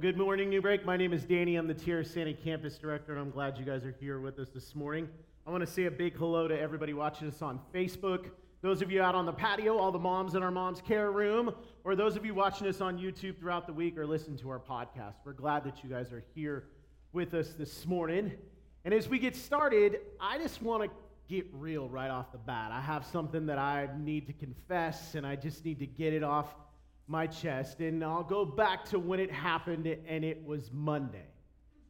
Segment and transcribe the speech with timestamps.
[0.00, 0.86] Well, good morning, Newbreak.
[0.86, 1.56] My name is Danny.
[1.56, 4.74] I'm the Tierrasanta Campus Director, and I'm glad you guys are here with us this
[4.74, 5.06] morning.
[5.46, 8.30] I want to say a big hello to everybody watching us on Facebook,
[8.62, 11.54] those of you out on the patio, all the moms in our mom's care room,
[11.84, 14.58] or those of you watching us on YouTube throughout the week or listen to our
[14.58, 15.16] podcast.
[15.22, 16.64] We're glad that you guys are here
[17.12, 18.32] with us this morning.
[18.86, 20.90] And as we get started, I just want to
[21.28, 22.72] get real right off the bat.
[22.72, 26.22] I have something that I need to confess, and I just need to get it
[26.22, 26.54] off
[27.10, 27.80] my chest.
[27.80, 31.26] And I'll go back to when it happened, and it was Monday.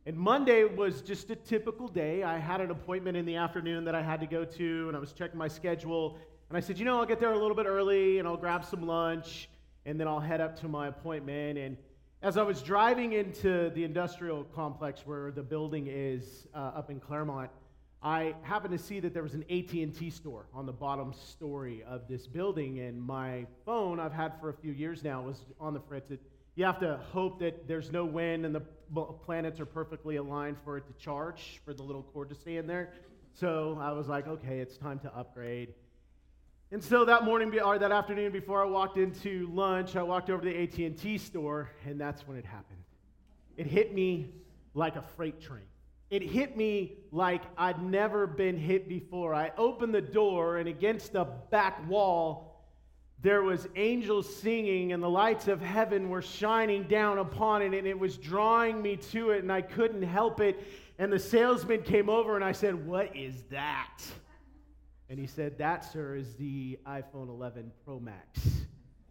[0.07, 2.23] And Monday was just a typical day.
[2.23, 4.99] I had an appointment in the afternoon that I had to go to, and I
[4.99, 6.19] was checking my schedule.
[6.49, 8.65] And I said, you know, I'll get there a little bit early, and I'll grab
[8.65, 9.51] some lunch,
[9.85, 11.59] and then I'll head up to my appointment.
[11.59, 11.77] And
[12.23, 16.99] as I was driving into the industrial complex where the building is uh, up in
[16.99, 17.51] Clairemont,
[18.03, 22.09] I happened to see that there was an AT&T store on the bottom story of
[22.09, 25.81] this building, and my phone I've had for a few years now was on the
[25.81, 26.11] fritz.
[26.11, 26.21] It,
[26.55, 28.63] you have to hope that there's no wind and the
[29.25, 32.67] planets are perfectly aligned for it to charge for the little cord to stay in
[32.67, 32.91] there.
[33.35, 35.75] So I was like, okay, it's time to upgrade.
[36.73, 40.43] And so that morning or that afternoon before I walked into lunch, I walked over
[40.43, 42.83] to the AT&T store, and that's when it happened.
[43.57, 44.33] It hit me
[44.73, 45.65] like a freight train
[46.11, 49.33] it hit me like I'd never been hit before.
[49.33, 52.67] I opened the door, and against the back wall,
[53.23, 57.87] there was angels singing, and the lights of heaven were shining down upon it, and
[57.87, 60.61] it was drawing me to it, and I couldn't help it.
[60.99, 64.03] And the salesman came over, and I said, What is that?
[65.09, 68.41] And he said, That, sir, is the iPhone 11 Pro Max,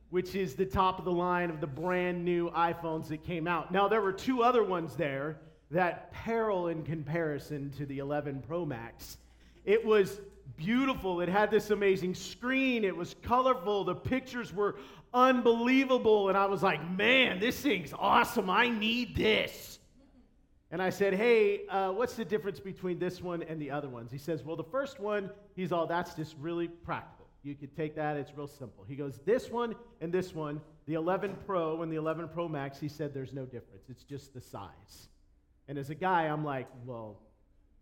[0.09, 3.71] which is the top of the line of the brand new iPhones that came out.
[3.71, 5.37] Now, there were two other ones there
[5.71, 9.17] that peril in comparison to the 11 Pro Max.
[9.65, 10.19] It was
[10.57, 11.21] beautiful.
[11.21, 12.83] It had this amazing screen.
[12.83, 13.83] It was colorful.
[13.83, 14.75] The pictures were
[15.13, 16.29] unbelievable.
[16.29, 18.49] And I was like, man, this thing's awesome.
[18.49, 19.79] I need this.
[20.71, 24.11] And I said, hey, uh, what's the difference between this one and the other ones?
[24.11, 27.25] He says, well, the first one, he's all, that's just really practical.
[27.41, 28.83] You could take that, it's real simple.
[28.87, 32.79] He goes, this one and this one, the 11 Pro and the 11 Pro Max,
[32.79, 33.85] he said, there's no difference.
[33.89, 35.09] It's just the size.
[35.69, 37.19] And as a guy, I'm like, well,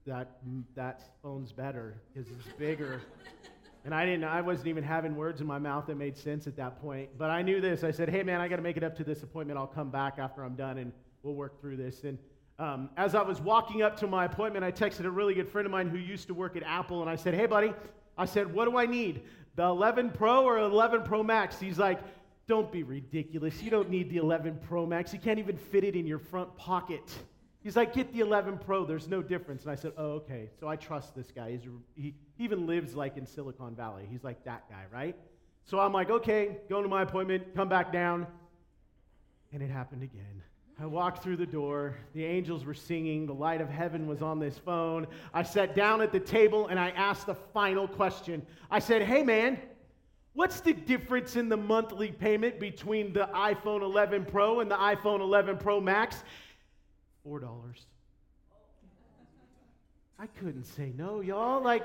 [0.05, 0.39] that
[0.75, 3.01] that phone's better because it's bigger.
[3.85, 4.25] and I didn't.
[4.25, 7.09] I wasn't even having words in my mouth that made sense at that point.
[7.17, 7.85] But I knew this.
[7.85, 9.57] I said, hey man, I got to make it up to this appointment.
[9.57, 10.91] I'll come back after I'm done and
[11.23, 12.03] we'll work through this.
[12.03, 12.17] And
[12.59, 15.65] um, as I was walking up to my appointment, I texted a really good friend
[15.65, 17.71] of mine who used to work at Apple, and I said, hey buddy,
[18.17, 19.21] I said, what do I need?
[19.55, 21.57] The 11 Pro or 11 Pro Max?
[21.57, 21.99] He's like,
[22.47, 23.61] don't be ridiculous.
[23.61, 25.13] You don't need the 11 Pro Max.
[25.13, 27.03] You can't even fit it in your front pocket.
[27.67, 29.63] He's like, get the 11 Pro, there's no difference.
[29.63, 30.49] And I said, oh, okay.
[30.57, 31.51] So I trust this guy.
[31.51, 31.67] He's,
[31.97, 34.07] he even lives like in Silicon Valley.
[34.09, 35.17] He's like that guy, right?
[35.65, 38.25] So I'm like, okay, going to my appointment, come back down.
[39.51, 40.41] And it happened again.
[40.79, 41.97] I walked through the door.
[42.13, 43.25] The angels were singing.
[43.25, 45.05] The light of heaven was on this phone.
[45.33, 48.47] I sat down at the table and I asked the final question.
[48.71, 49.59] I said, hey, man,
[50.31, 55.19] what's the difference in the monthly payment between the iPhone 11 Pro and the iPhone
[55.19, 56.23] 11 Pro Max?
[57.27, 57.85] Four dollars.
[60.17, 61.61] I couldn't say no, y'all.
[61.61, 61.83] Like,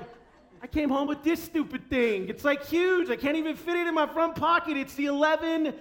[0.63, 2.29] I came home with this stupid thing.
[2.29, 3.11] It's like huge.
[3.11, 4.77] I can't even fit it in my front pocket.
[4.77, 5.75] It's the 11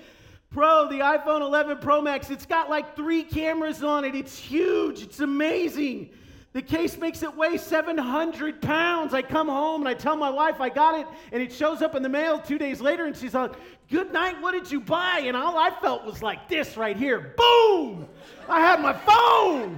[0.50, 2.32] Pro, the iPhone 11 Pro Max.
[2.32, 4.16] It's got like three cameras on it.
[4.16, 5.04] It's huge.
[5.04, 6.10] It's amazing.
[6.54, 9.14] The case makes it weigh 700 pounds.
[9.14, 11.96] I come home and I tell my wife I got it, and it shows up
[11.96, 13.54] in the mail two days later, and she's like,
[13.90, 15.24] Good night, what did you buy?
[15.26, 18.08] And all I felt was like this right here boom!
[18.50, 19.78] I had my phone.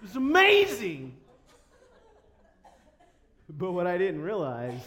[0.00, 1.16] It was amazing.
[3.48, 4.80] But what I didn't realize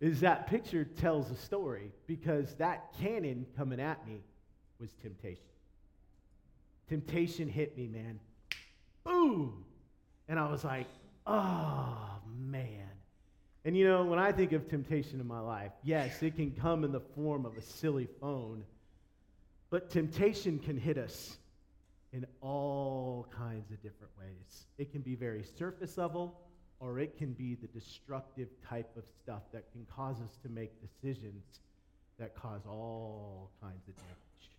[0.00, 4.20] is that picture tells a story because that cannon coming at me
[4.80, 5.44] was temptation.
[6.88, 8.18] Temptation hit me, man
[9.04, 9.64] boom.
[10.28, 10.86] And I was like,
[11.26, 11.96] oh,
[12.36, 12.88] man.
[13.64, 16.84] And you know, when I think of temptation in my life, yes, it can come
[16.84, 18.64] in the form of a silly phone,
[19.70, 21.36] but temptation can hit us
[22.12, 24.66] in all kinds of different ways.
[24.78, 26.40] It can be very surface level,
[26.80, 30.72] or it can be the destructive type of stuff that can cause us to make
[30.80, 31.44] decisions
[32.18, 34.50] that cause all kinds of damage.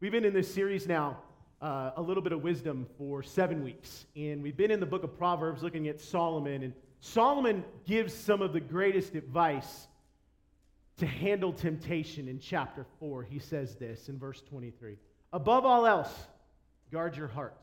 [0.00, 1.18] We've been in this series now
[1.64, 4.04] uh, a little bit of wisdom for seven weeks.
[4.14, 6.62] And we've been in the book of Proverbs looking at Solomon.
[6.62, 9.88] And Solomon gives some of the greatest advice
[10.98, 13.22] to handle temptation in chapter 4.
[13.22, 14.98] He says this in verse 23
[15.32, 16.12] Above all else,
[16.92, 17.56] guard your heart,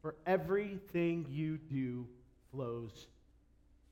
[0.00, 2.06] for everything you do
[2.50, 3.06] flows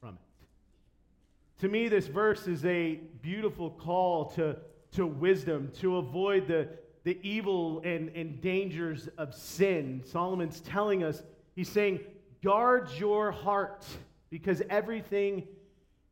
[0.00, 1.60] from it.
[1.60, 4.56] To me, this verse is a beautiful call to,
[4.92, 6.66] to wisdom, to avoid the
[7.04, 10.02] the evil and, and dangers of sin.
[10.04, 11.22] Solomon's telling us,
[11.54, 12.00] he's saying,
[12.42, 13.84] guard your heart
[14.30, 15.46] because everything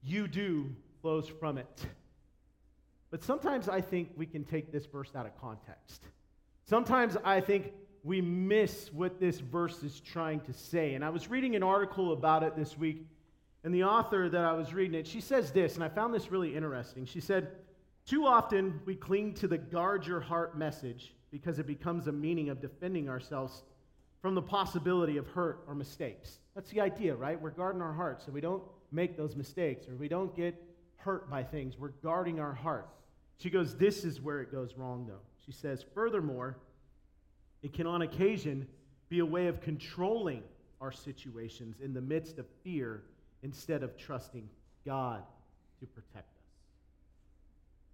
[0.02, 1.86] you do flows from it.
[3.10, 6.02] But sometimes I think we can take this verse out of context.
[6.64, 7.72] Sometimes I think
[8.04, 10.94] we miss what this verse is trying to say.
[10.94, 13.06] And I was reading an article about it this week,
[13.64, 16.30] and the author that I was reading it, she says this, and I found this
[16.30, 17.04] really interesting.
[17.04, 17.52] She said,
[18.06, 22.48] Too often we cling to the guard your heart message because it becomes a meaning
[22.48, 23.62] of defending ourselves
[24.20, 26.38] from the possibility of hurt or mistakes.
[26.54, 27.40] That's the idea, right?
[27.40, 30.54] We're guarding our hearts so we don't make those mistakes or we don't get
[30.96, 31.78] hurt by things.
[31.78, 32.88] We're guarding our heart.
[33.38, 35.22] She goes, This is where it goes wrong, though.
[35.44, 36.58] She says, Furthermore,
[37.62, 38.66] it can on occasion
[39.08, 40.42] be a way of controlling
[40.80, 43.02] our situations in the midst of fear
[43.42, 44.48] instead of trusting
[44.86, 45.22] God
[45.80, 46.41] to protect us.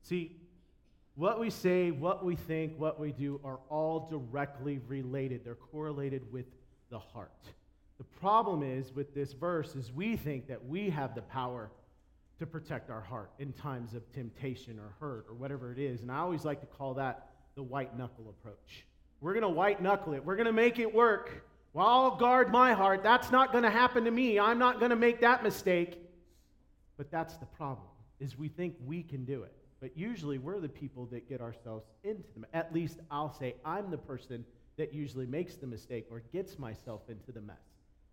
[0.08, 0.37] See,
[1.16, 5.44] what we say, what we think, what we do are all directly related.
[5.44, 6.46] They're correlated with
[6.90, 7.32] the heart.
[7.99, 11.70] The problem is with this verse is we think that we have the power
[12.38, 16.00] to protect our heart in times of temptation or hurt or whatever it is.
[16.00, 18.87] And I always like to call that the white knuckle approach.
[19.20, 20.25] We're going to white knuckle it.
[20.25, 21.44] We're going to make it work.
[21.75, 23.02] Well, I'll guard my heart.
[23.02, 24.38] That's not going to happen to me.
[24.38, 26.00] I'm not going to make that mistake.
[26.96, 27.88] But that's the problem,
[28.20, 29.52] is we think we can do it.
[29.80, 32.46] But usually we're the people that get ourselves into them.
[32.52, 34.44] At least I'll say I'm the person
[34.76, 37.56] that usually makes the mistake or gets myself into the mess.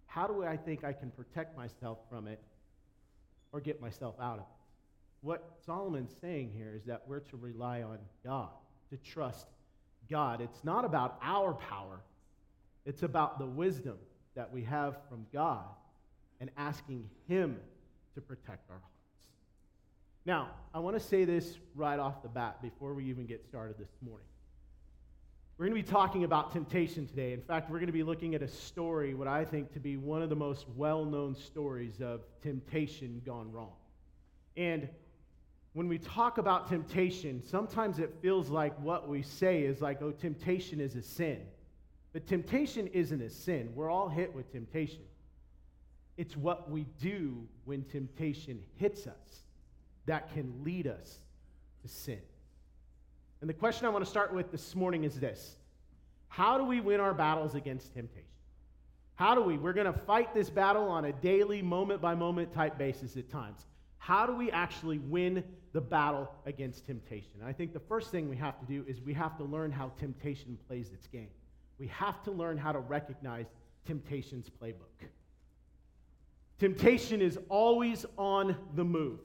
[0.06, 2.40] How do I think I can protect myself from it
[3.52, 4.46] or get myself out of it?
[5.22, 8.50] What Solomon's saying here is that we're to rely on God,
[8.92, 9.48] to trust
[10.10, 10.40] God.
[10.42, 12.00] It's not about our power,
[12.86, 13.98] it's about the wisdom
[14.36, 15.66] that we have from God
[16.40, 17.58] and asking Him
[18.14, 18.95] to protect our hearts.
[20.26, 23.78] Now, I want to say this right off the bat before we even get started
[23.78, 24.26] this morning.
[25.58, 27.32] We're going to be talking about temptation today.
[27.32, 29.98] In fact, we're going to be looking at a story, what I think to be
[29.98, 33.74] one of the most well known stories of temptation gone wrong.
[34.58, 34.90] And
[35.74, 40.12] when we talk about temptation, sometimes it feels like what we say is like, oh,
[40.12, 41.42] temptation is a sin.
[42.14, 43.70] But temptation isn't a sin.
[43.76, 45.04] We're all hit with temptation.
[46.18, 49.45] It's what we do when temptation hits us
[50.06, 51.20] that can lead us
[51.82, 52.20] to sin.
[53.42, 55.56] And the question I want to start with this morning is this
[56.28, 58.24] How do we win our battles against temptation?
[59.16, 59.58] How do we?
[59.58, 63.30] We're going to fight this battle on a daily, moment by moment type basis at
[63.30, 63.66] times.
[63.98, 67.42] How do we actually win the battle against temptation?
[67.44, 69.92] I think the first thing we have to do is we have to learn how
[69.98, 71.30] temptation plays its game.
[71.80, 73.48] We have to learn how to recognize
[73.86, 75.08] temptation's playbook.
[76.60, 79.20] Temptation is always on the move,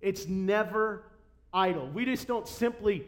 [0.00, 1.04] it's never
[1.52, 1.88] idle.
[1.88, 3.06] We just don't simply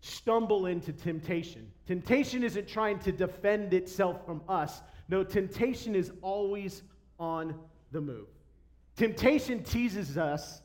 [0.00, 1.70] stumble into temptation.
[1.86, 4.80] Temptation isn't trying to defend itself from us.
[5.08, 6.82] No, temptation is always
[7.18, 7.54] on
[7.92, 8.28] the move.
[8.96, 10.62] Temptation teases us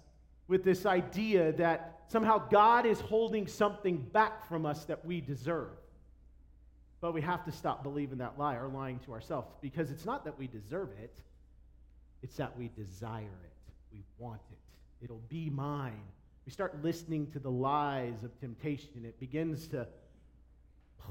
[0.47, 5.71] with this idea that somehow God is holding something back from us that we deserve.
[7.01, 10.23] But we have to stop believing that lie or lying to ourselves because it's not
[10.25, 11.15] that we deserve it,
[12.23, 13.53] it's that we desire it.
[13.91, 14.64] We want it.
[15.05, 16.01] It'll be mine.
[16.47, 19.05] We start listening to the lies of temptation.
[19.05, 19.87] It begins to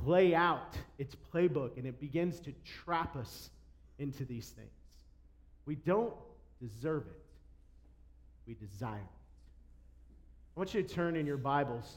[0.02, 2.52] play out its playbook and it begins to
[2.84, 3.50] trap us
[4.00, 4.68] into these things.
[5.64, 6.12] We don't
[6.60, 7.22] deserve it,
[8.48, 9.04] we desire it.
[10.56, 11.94] I want you to turn in your Bibles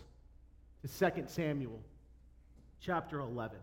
[0.84, 1.82] to 2 Samuel
[2.80, 3.58] chapter 11.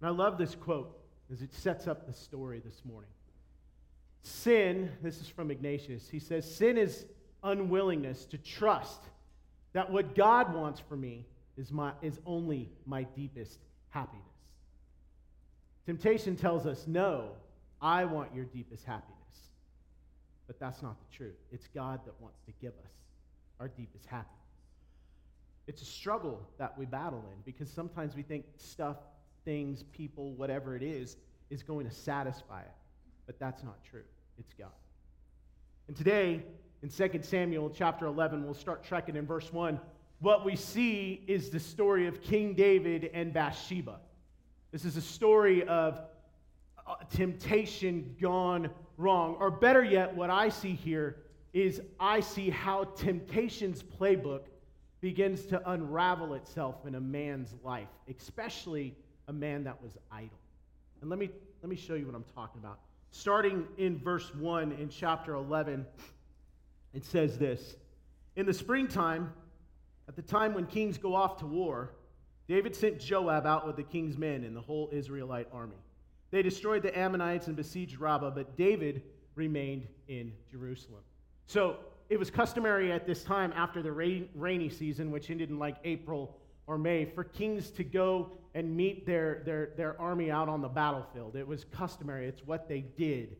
[0.00, 0.96] And I love this quote
[1.32, 3.10] as it sets up the story this morning.
[4.22, 7.04] Sin, this is from Ignatius, he says, Sin is
[7.46, 9.00] unwillingness to trust
[9.72, 11.24] that what God wants for me
[11.56, 13.58] is, my, is only my deepest
[13.90, 14.24] happiness.
[15.86, 17.30] Temptation tells us, no,
[17.80, 19.16] I want your deepest happiness.
[20.46, 21.36] But that's not the truth.
[21.52, 22.92] It's God that wants to give us
[23.60, 24.32] our deepest happiness.
[25.66, 28.96] It's a struggle that we battle in because sometimes we think stuff,
[29.44, 31.16] things, people, whatever it is,
[31.50, 32.74] is going to satisfy it.
[33.26, 34.04] But that's not true.
[34.38, 34.68] It's God.
[35.88, 36.42] And today,
[36.82, 39.80] in 2 Samuel chapter 11, we'll start trekking in verse 1.
[40.20, 43.98] What we see is the story of King David and Bathsheba.
[44.72, 46.00] This is a story of
[46.86, 49.36] uh, temptation gone wrong.
[49.40, 51.16] Or better yet, what I see here
[51.52, 54.42] is I see how temptation's playbook
[55.00, 58.94] begins to unravel itself in a man's life, especially
[59.28, 60.38] a man that was idle.
[61.00, 61.30] And let me,
[61.62, 62.78] let me show you what I'm talking about.
[63.10, 65.86] Starting in verse 1 in chapter 11,
[66.94, 67.76] it says this
[68.36, 69.32] In the springtime,
[70.08, 71.92] at the time when kings go off to war,
[72.48, 75.76] David sent Joab out with the king's men and the whole Israelite army.
[76.30, 79.02] They destroyed the Ammonites and besieged Rabbah, but David
[79.34, 81.02] remained in Jerusalem.
[81.46, 81.76] So
[82.08, 85.76] it was customary at this time, after the rain, rainy season, which ended in like
[85.84, 90.60] April or May, for kings to go and meet their, their, their army out on
[90.60, 91.36] the battlefield.
[91.36, 93.36] It was customary, it's what they did.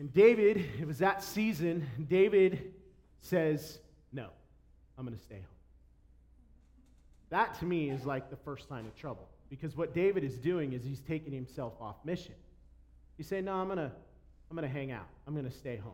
[0.00, 2.72] And David, it was that season, David
[3.20, 3.78] says,
[4.12, 4.28] No,
[4.96, 5.44] I'm going to stay home.
[7.28, 9.28] That to me is like the first sign of trouble.
[9.50, 12.34] Because what David is doing is he's taking himself off mission.
[13.18, 13.92] He's saying, No, I'm going to
[14.50, 15.92] I'm going to hang out, I'm going to stay home.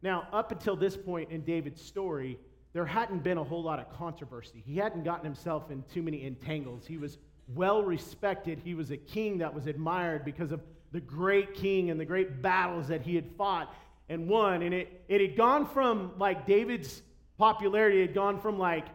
[0.00, 2.38] Now, up until this point in David's story,
[2.72, 4.62] there hadn't been a whole lot of controversy.
[4.66, 6.86] He hadn't gotten himself in too many entangles.
[6.86, 7.18] He was
[7.54, 8.60] well respected.
[8.64, 10.62] He was a king that was admired because of
[10.92, 13.74] the great king and the great battles that he had fought
[14.08, 14.62] and won.
[14.62, 17.02] And it, it had gone from like David's
[17.38, 18.86] popularity, had gone from like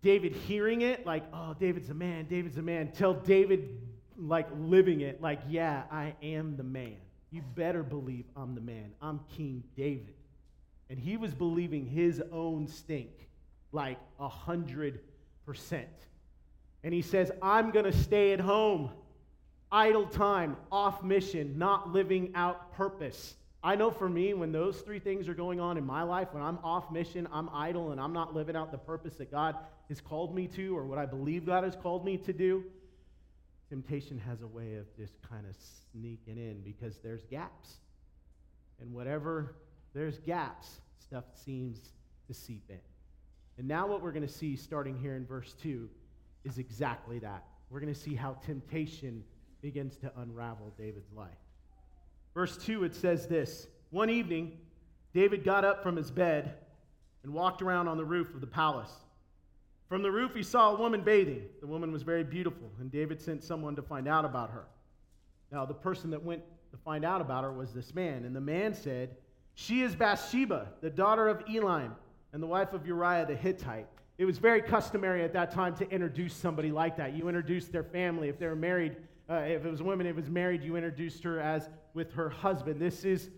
[0.00, 3.68] David hearing it, like, oh, David's a man, David's a man, till David
[4.16, 6.96] like living it, like, yeah, I am the man.
[7.30, 8.92] You better believe I'm the man.
[9.00, 10.14] I'm King David.
[10.88, 13.28] And he was believing his own stink
[13.72, 15.00] like a hundred
[15.46, 15.88] percent.
[16.82, 18.90] And he says, I'm to stay at home,
[19.72, 23.34] idle time, off mission, not living out purpose.
[23.62, 26.42] I know for me, when those three things are going on in my life, when
[26.42, 29.56] I'm off mission, I'm idle, and I'm not living out the purpose that God
[29.88, 32.64] has called me to or what I believe God has called me to do,
[33.68, 35.54] temptation has a way of just kind of
[35.92, 37.76] sneaking in because there's gaps.
[38.80, 39.56] And whatever
[39.92, 41.92] there's gaps, stuff seems
[42.28, 42.80] to seep in.
[43.58, 45.88] And now, what we're going to see starting here in verse 2
[46.44, 47.44] is exactly that.
[47.68, 49.22] We're going to see how temptation
[49.62, 51.28] begins to unravel David's life.
[52.34, 54.58] Verse 2, it says this One evening,
[55.12, 56.54] David got up from his bed
[57.22, 58.92] and walked around on the roof of the palace.
[59.88, 61.42] From the roof, he saw a woman bathing.
[61.60, 64.66] The woman was very beautiful, and David sent someone to find out about her.
[65.50, 68.40] Now, the person that went to find out about her was this man, and the
[68.40, 69.16] man said,
[69.54, 71.90] She is Bathsheba, the daughter of Eliam,
[72.32, 73.88] and the wife of Uriah the Hittite.
[74.16, 77.14] It was very customary at that time to introduce somebody like that.
[77.14, 78.28] You introduced their family.
[78.28, 78.96] If they were married,
[79.30, 82.28] uh, if it was a woman, it was married, you introduced her as with her
[82.28, 82.80] husband.
[82.80, 83.30] This is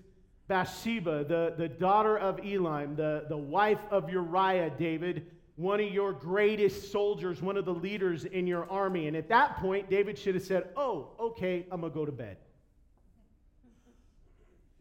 [0.49, 6.13] Bathsheba, the, the daughter of Eliam, the, the wife of Uriah, David, one of your
[6.13, 9.07] greatest soldiers, one of the leaders in your army.
[9.07, 12.13] And at that point, David should have said, Oh, okay, I'm going to go to
[12.13, 12.39] bed.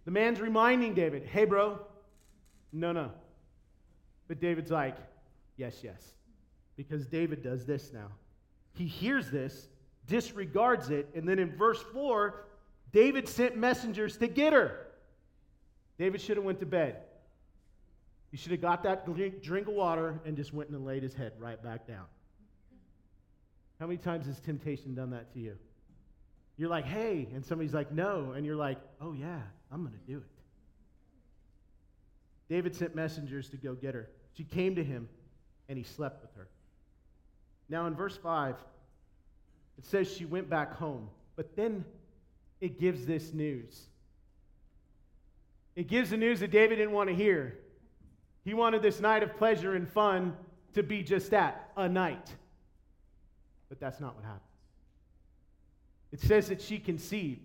[0.05, 1.79] The man's reminding David, Hey, bro,
[2.71, 3.11] no, no.
[4.29, 4.95] But David's like,
[5.57, 6.13] Yes, yes.
[6.77, 8.07] Because David does this now.
[8.73, 9.67] He hears this,
[10.07, 12.45] disregards it, and then in verse 4,
[12.91, 14.87] David sent messengers to get her.
[15.97, 16.97] David should have went to bed.
[18.31, 19.05] He should have got that
[19.41, 22.05] drink of water and just went and laid his head right back down.
[23.79, 25.57] How many times has temptation done that to you?
[26.57, 29.39] You're like, hey, and somebody's like, no, and you're like, oh yeah,
[29.71, 30.23] I'm going to do it.
[32.47, 34.09] David sent messengers to go get her.
[34.33, 35.09] She came to him,
[35.69, 36.47] and he slept with her.
[37.69, 38.55] Now, in verse 5,
[39.77, 41.85] it says she went back home, but then
[42.59, 43.87] it gives this news.
[45.75, 47.57] It gives the news that David didn't want to hear.
[48.43, 50.35] He wanted this night of pleasure and fun
[50.73, 52.29] to be just that a night.
[53.69, 54.41] But that's not what happens.
[56.11, 57.39] It says that she conceived,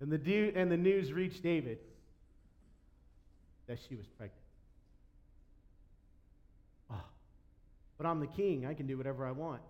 [0.00, 1.78] and the, de- and the news reached David
[3.68, 4.34] that she was pregnant.
[6.90, 7.04] Oh,
[7.96, 8.66] but I'm the king.
[8.66, 9.62] I can do whatever I want.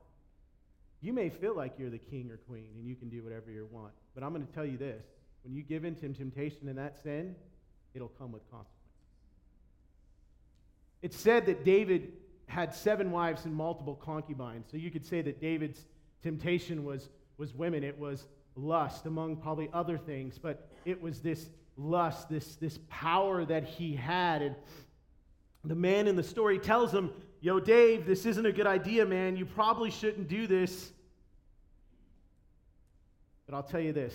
[1.00, 3.66] You may feel like you're the king or queen and you can do whatever you
[3.71, 5.02] want, but I'm going to tell you this
[5.42, 7.35] when you give in to temptation and that sin,
[7.95, 8.76] it'll come with consequences.
[11.02, 12.12] It's said that David
[12.47, 14.66] had seven wives and multiple concubines.
[14.71, 15.87] So you could say that David's
[16.23, 17.83] temptation was, was women.
[17.85, 23.45] It was lust, among probably other things, but it was this lust, this, this power
[23.47, 24.42] that he had.
[24.42, 24.57] And
[25.64, 29.37] the man in the story tells him, Yo, Dave, this isn't a good idea, man.
[29.37, 30.92] You probably shouldn't do this.
[33.47, 34.14] But I'll tell you this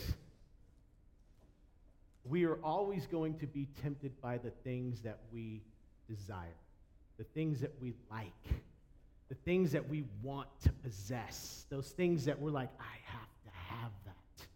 [2.24, 5.62] we are always going to be tempted by the things that we
[6.10, 6.56] desire
[7.18, 8.62] the things that we like,
[9.30, 13.50] the things that we want to possess, those things that we're like, I have to
[13.54, 14.48] have that.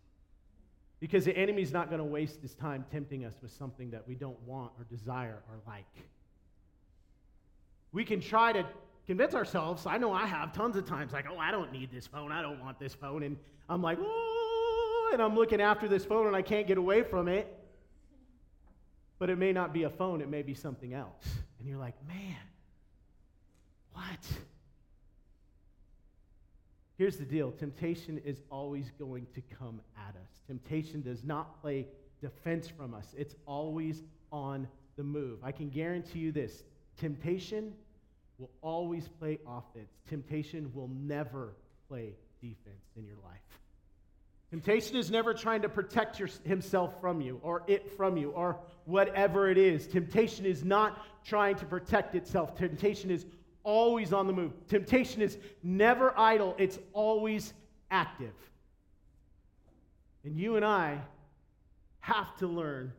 [0.99, 4.15] Because the enemy's not going to waste his time tempting us with something that we
[4.15, 5.85] don't want or desire or like.
[7.91, 8.65] We can try to
[9.07, 12.05] convince ourselves, I know I have tons of times, like, oh, I don't need this
[12.05, 13.23] phone, I don't want this phone.
[13.23, 17.01] And I'm like, oh, and I'm looking after this phone and I can't get away
[17.01, 17.47] from it.
[19.17, 21.25] But it may not be a phone, it may be something else.
[21.57, 22.37] And you're like, man,
[23.93, 24.25] what?
[26.97, 30.41] Here's the deal temptation is always going to come at us.
[30.47, 31.87] Temptation does not play
[32.21, 34.67] defense from us, it's always on
[34.97, 35.39] the move.
[35.43, 36.63] I can guarantee you this
[36.99, 37.73] temptation
[38.37, 41.53] will always play offense, temptation will never
[41.87, 43.39] play defense in your life.
[44.49, 48.57] Temptation is never trying to protect your, himself from you or it from you or
[48.85, 49.85] whatever it is.
[49.85, 52.55] Temptation is not trying to protect itself.
[52.55, 53.25] Temptation is
[53.63, 54.53] always on the move.
[54.67, 57.53] Temptation is never idle, it's always
[57.91, 58.33] active.
[60.23, 60.99] And you and I
[61.99, 62.91] have to learn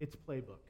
[0.00, 0.67] its playbook.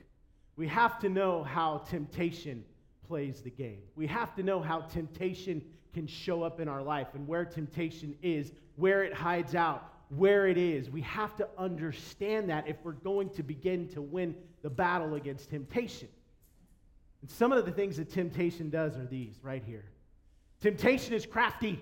[0.58, 2.64] We have to know how temptation
[3.06, 3.78] plays the game.
[3.94, 5.62] We have to know how temptation
[5.94, 10.48] can show up in our life and where temptation is, where it hides out, where
[10.48, 10.90] it is.
[10.90, 15.48] We have to understand that if we're going to begin to win the battle against
[15.48, 16.08] temptation.
[17.22, 19.84] And some of the things that temptation does are these right here.
[20.60, 21.80] Temptation is crafty.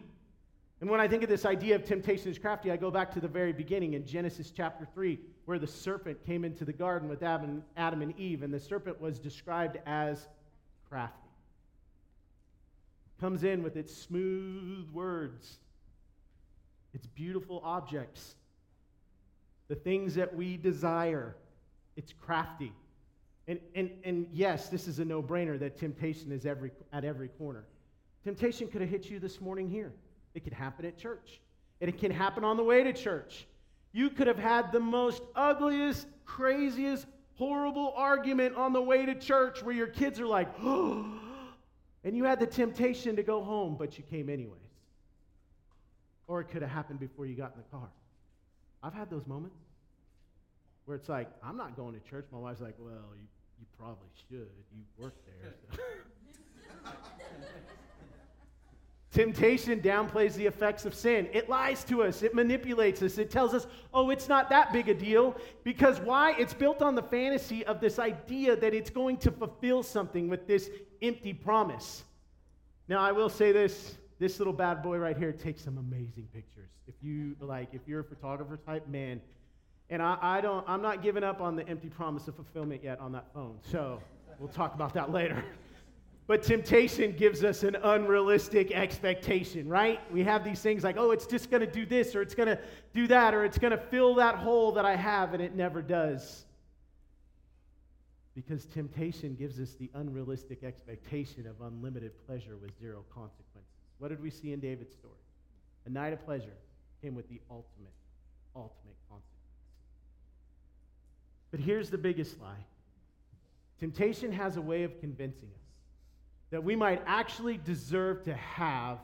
[0.80, 3.20] And when I think of this idea of temptation is crafty, I go back to
[3.20, 7.22] the very beginning in Genesis chapter 3, where the serpent came into the garden with
[7.22, 10.28] Adam, Adam and Eve, and the serpent was described as
[10.88, 11.30] crafty.
[13.18, 15.58] Comes in with its smooth words
[16.96, 18.36] it's beautiful objects.
[19.68, 21.36] The things that we desire.
[21.94, 22.72] It's crafty.
[23.46, 27.28] And, and, and yes, this is a no brainer that temptation is every, at every
[27.28, 27.66] corner.
[28.24, 29.92] Temptation could have hit you this morning here.
[30.36, 31.40] It could happen at church.
[31.80, 33.46] and It can happen on the way to church.
[33.92, 39.62] You could have had the most ugliest, craziest, horrible argument on the way to church
[39.62, 41.06] where your kids are like, oh,
[42.04, 44.60] and you had the temptation to go home, but you came anyways.
[46.28, 47.88] Or it could have happened before you got in the car.
[48.82, 49.56] I've had those moments
[50.84, 52.26] where it's like, I'm not going to church.
[52.30, 53.26] My wife's like, well, you,
[53.58, 54.50] you probably should.
[54.74, 55.54] You work there.
[55.72, 55.82] So.
[59.16, 61.26] Temptation downplays the effects of sin.
[61.32, 64.90] It lies to us, it manipulates us, it tells us, oh, it's not that big
[64.90, 65.34] a deal.
[65.64, 66.34] Because why?
[66.38, 70.46] It's built on the fantasy of this idea that it's going to fulfill something with
[70.46, 70.68] this
[71.00, 72.04] empty promise.
[72.88, 76.68] Now, I will say this this little bad boy right here takes some amazing pictures.
[76.86, 79.22] If you like, if you're a photographer type, man.
[79.88, 83.00] And I, I don't, I'm not giving up on the empty promise of fulfillment yet
[83.00, 83.56] on that phone.
[83.62, 83.98] So
[84.38, 85.42] we'll talk about that later.
[86.26, 90.00] But temptation gives us an unrealistic expectation, right?
[90.12, 92.48] We have these things like, oh, it's just going to do this, or it's going
[92.48, 92.58] to
[92.92, 95.82] do that, or it's going to fill that hole that I have, and it never
[95.82, 96.44] does.
[98.34, 103.70] Because temptation gives us the unrealistic expectation of unlimited pleasure with zero consequences.
[103.98, 105.14] What did we see in David's story?
[105.86, 106.56] A night of pleasure
[107.02, 107.94] came with the ultimate,
[108.54, 109.32] ultimate consequence.
[111.52, 112.64] But here's the biggest lie
[113.78, 115.65] temptation has a way of convincing us
[116.50, 118.98] that we might actually deserve to have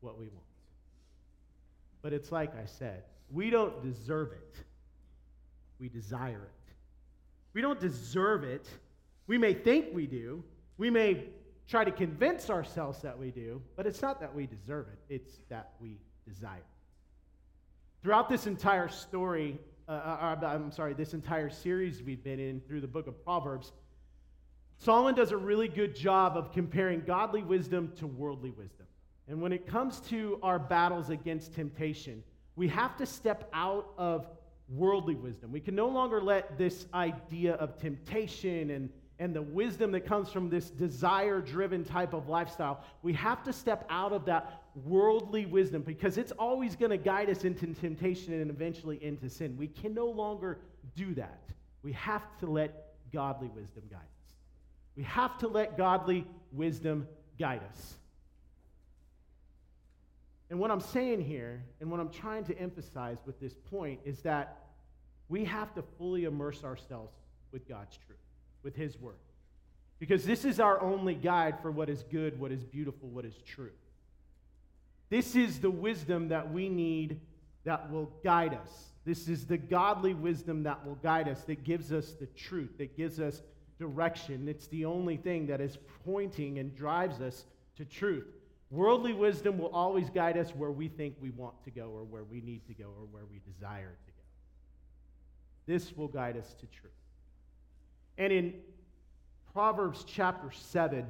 [0.00, 0.44] what we want.
[2.02, 4.56] But it's like I said, we don't deserve it,
[5.78, 6.72] we desire it.
[7.52, 8.68] We don't deserve it.
[9.26, 10.44] We may think we do.
[10.76, 11.24] We may
[11.66, 15.38] try to convince ourselves that we do, but it's not that we deserve it, it's
[15.48, 15.98] that we
[16.28, 16.62] desire.
[18.02, 22.60] Throughout this entire story, uh, uh, uh, I'm sorry, this entire series we've been in
[22.60, 23.72] through the book of Proverbs,
[24.78, 28.86] Solomon does a really good job of comparing godly wisdom to worldly wisdom.
[29.28, 32.22] And when it comes to our battles against temptation,
[32.54, 34.28] we have to step out of
[34.68, 35.50] worldly wisdom.
[35.52, 40.30] We can no longer let this idea of temptation and and the wisdom that comes
[40.30, 45.46] from this desire driven type of lifestyle, we have to step out of that worldly
[45.46, 49.56] wisdom because it's always going to guide us into temptation and eventually into sin.
[49.56, 50.58] We can no longer
[50.94, 51.40] do that.
[51.82, 54.15] We have to let godly wisdom guide us.
[54.96, 57.06] We have to let godly wisdom
[57.38, 57.94] guide us.
[60.48, 64.20] And what I'm saying here, and what I'm trying to emphasize with this point, is
[64.20, 64.58] that
[65.28, 67.12] we have to fully immerse ourselves
[67.50, 68.18] with God's truth
[68.66, 69.14] with His Word.
[70.00, 73.36] Because this is our only guide for what is good, what is beautiful, what is
[73.46, 73.70] true.
[75.08, 77.20] This is the wisdom that we need
[77.64, 78.86] that will guide us.
[79.04, 82.96] This is the godly wisdom that will guide us, that gives us the truth, that
[82.96, 83.40] gives us
[83.78, 84.48] direction.
[84.48, 88.26] It's the only thing that is pointing and drives us to truth.
[88.70, 92.24] Worldly wisdom will always guide us where we think we want to go, or where
[92.24, 94.22] we need to go, or where we desire to go.
[95.66, 96.92] This will guide us to truth.
[98.18, 98.54] And in
[99.52, 101.06] Proverbs chapter 7,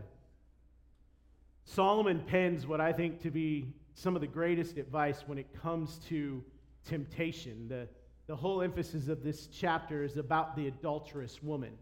[1.64, 5.98] Solomon pens what I think to be some of the greatest advice when it comes
[6.09, 6.44] to
[6.85, 7.66] temptation.
[7.68, 7.88] The,
[8.26, 11.72] the whole emphasis of this chapter is about the adulterous woman.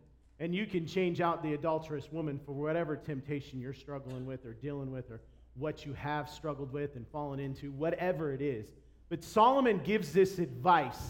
[0.44, 4.52] And you can change out the adulterous woman for whatever temptation you're struggling with or
[4.52, 5.22] dealing with or
[5.54, 8.66] what you have struggled with and fallen into, whatever it is.
[9.08, 11.00] But Solomon gives this advice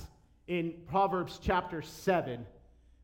[0.47, 2.47] in Proverbs chapter 7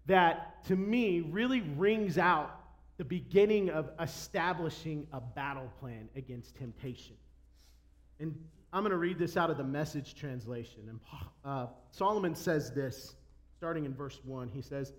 [0.07, 2.61] that to me really rings out
[2.97, 7.16] the beginning of establishing a battle plan against temptation.
[8.21, 8.38] And
[8.73, 10.83] I'm going to read this out of the message translation.
[10.90, 11.01] And
[11.45, 13.16] uh, Solomon says this,
[13.57, 14.47] starting in verse 1.
[14.47, 14.93] He says,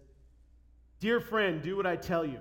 [1.01, 2.37] Dear friend, do what I tell you.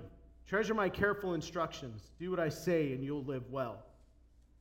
[0.47, 2.11] Treasure my careful instructions.
[2.19, 3.83] Do what I say, and you'll live well.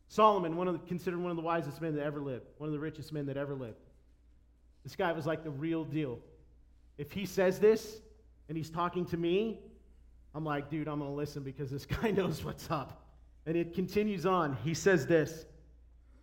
[0.09, 2.81] Solomon, one the, considered one of the wisest men that ever lived, one of the
[2.81, 3.77] richest men that ever lived.
[4.85, 6.19] This guy was like the real deal.
[6.97, 8.01] If he says this
[8.49, 9.61] and he's talking to me,
[10.35, 13.05] I'm like, dude, I'm going to listen because this guy knows what's up.
[13.45, 14.57] And it continues on.
[14.65, 15.45] He says this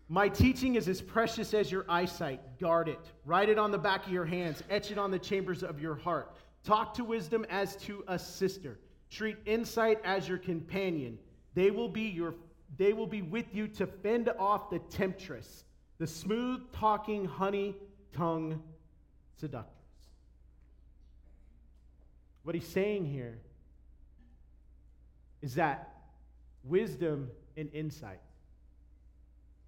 [0.10, 2.60] My teaching is as precious as your eyesight.
[2.60, 3.12] Guard it.
[3.24, 4.63] Write it on the back of your hands.
[4.68, 6.36] Etch it on the chambers of your heart.
[6.63, 8.80] Talk to wisdom as to a sister.
[9.10, 11.17] Treat insight as your companion.
[11.54, 12.36] They will be your
[12.78, 15.63] they will be with you to fend off the temptress,
[16.00, 17.76] the smooth talking honey
[18.13, 18.62] tongue
[19.39, 19.74] seductress.
[22.43, 23.39] What he's saying here
[25.41, 25.93] is that
[26.63, 28.20] wisdom and insight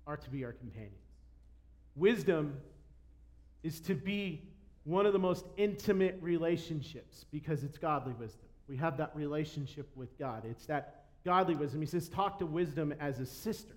[0.06, 0.95] are to be our companions.
[1.95, 2.58] Wisdom
[3.63, 4.48] is to be
[4.89, 8.45] one of the most intimate relationships because it's godly wisdom.
[8.67, 10.43] We have that relationship with God.
[10.49, 11.82] It's that godly wisdom.
[11.82, 13.75] He says, talk to wisdom as a sister.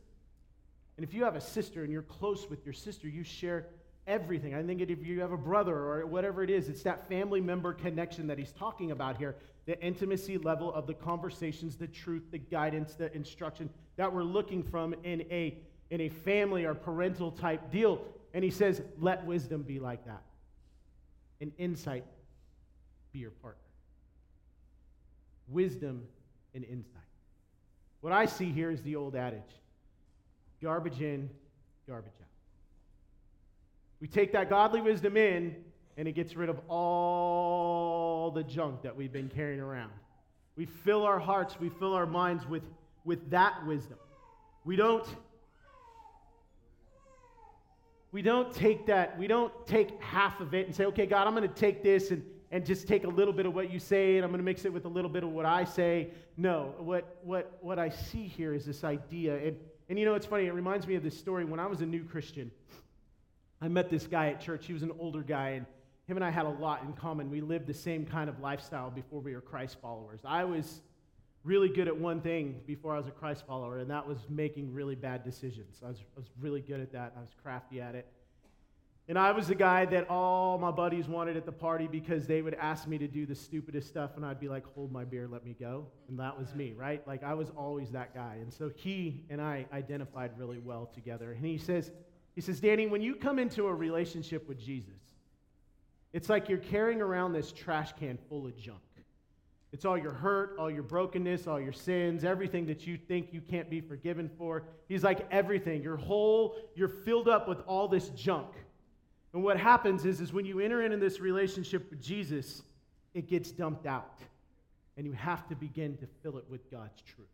[0.97, 3.67] And if you have a sister and you're close with your sister, you share
[4.07, 4.55] everything.
[4.55, 7.73] I think if you have a brother or whatever it is, it's that family member
[7.73, 12.39] connection that he's talking about here the intimacy level of the conversations, the truth, the
[12.39, 15.57] guidance, the instruction that we're looking from in a,
[15.91, 18.03] in a family or parental type deal.
[18.35, 20.23] And he says, let wisdom be like that,
[21.43, 22.05] and insight
[23.13, 23.59] be your partner.
[25.49, 26.05] Wisdom
[26.55, 27.03] and insight.
[28.01, 29.43] What I see here is the old adage
[30.63, 31.29] garbage in,
[31.89, 32.29] garbage out.
[34.01, 35.57] We take that godly wisdom in,
[35.97, 39.91] and it gets rid of all the junk that we've been carrying around.
[40.55, 42.63] We fill our hearts, we fill our minds with,
[43.05, 43.99] with that wisdom.
[44.65, 45.07] We don't
[48.13, 51.35] we don't take that, we don't take half of it and say, okay, God, I'm
[51.35, 54.17] going to take this and, and just take a little bit of what you say
[54.17, 56.11] and I'm going to mix it with a little bit of what I say.
[56.37, 59.37] No, what, what, what I see here is this idea.
[59.37, 59.57] And,
[59.89, 61.45] and you know, it's funny, it reminds me of this story.
[61.47, 62.51] When I was a new Christian,
[63.63, 64.67] I met this guy at church.
[64.67, 65.67] He was an older guy, and
[66.09, 67.31] him and I had a lot in common.
[67.31, 70.21] We lived the same kind of lifestyle before we were Christ followers.
[70.25, 70.81] I was
[71.45, 74.73] really good at one thing before I was a Christ follower, and that was making
[74.73, 75.81] really bad decisions.
[75.85, 77.15] I was, I was really good at that.
[77.17, 78.07] I was crafty at it.
[79.09, 82.41] And I was the guy that all my buddies wanted at the party because they
[82.41, 85.27] would ask me to do the stupidest stuff, and I'd be like, hold my beer,
[85.27, 85.87] let me go.
[86.09, 87.07] And that was me, right?
[87.07, 88.37] Like, I was always that guy.
[88.41, 91.33] And so he and I identified really well together.
[91.33, 91.91] And he says,
[92.37, 94.95] he says, Danny, when you come into a relationship with Jesus,
[96.13, 98.79] it's like you're carrying around this trash can full of junk.
[99.73, 103.41] It's all your hurt, all your brokenness, all your sins, everything that you think you
[103.41, 104.65] can't be forgiven for.
[104.87, 105.83] He's like everything.
[105.83, 108.49] You're whole, you're filled up with all this junk.
[109.33, 112.63] And what happens is, is when you enter into this relationship with Jesus,
[113.15, 114.19] it gets dumped out.
[114.99, 117.29] And you have to begin to fill it with God's truth.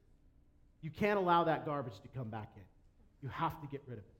[0.80, 2.62] You can't allow that garbage to come back in.
[3.20, 4.10] You have to get rid of it.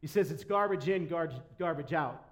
[0.00, 2.24] He says it's garbage in, garbage, garbage out,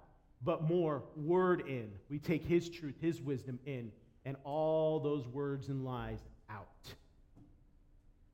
[0.43, 1.91] but more word in.
[2.09, 3.91] We take his truth, his wisdom in,
[4.25, 6.67] and all those words and lies out.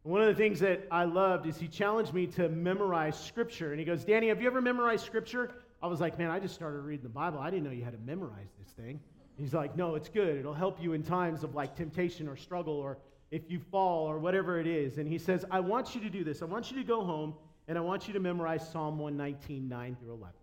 [0.04, 3.71] One of the things that I loved is he challenged me to memorize scripture.
[3.71, 5.52] And he goes, Danny, have you ever memorized scripture?
[5.82, 7.39] I was like, man, I just started reading the Bible.
[7.39, 9.00] I didn't know you had to memorize this thing.
[9.38, 10.38] He's like, no, it's good.
[10.38, 12.97] It'll help you in times of like temptation or struggle or
[13.32, 14.97] if you fall or whatever it is.
[14.97, 16.41] And he says, I want you to do this.
[16.41, 17.36] I want you to go home
[17.67, 20.34] and I want you to memorize Psalm 119, 9 through 11.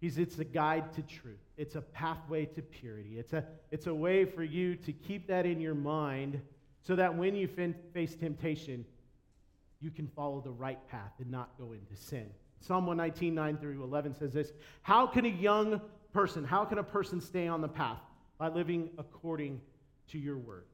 [0.00, 1.40] He's, it's a guide to truth.
[1.56, 3.18] It's a pathway to purity.
[3.18, 6.40] It's a, it's a way for you to keep that in your mind
[6.82, 8.84] so that when you fin- face temptation,
[9.80, 12.26] you can follow the right path and not go into sin.
[12.60, 15.80] Psalm 119, 9 through 11 says this How can a young
[16.12, 17.98] person, how can a person stay on the path?
[18.38, 19.60] By living according
[20.12, 20.64] to your word.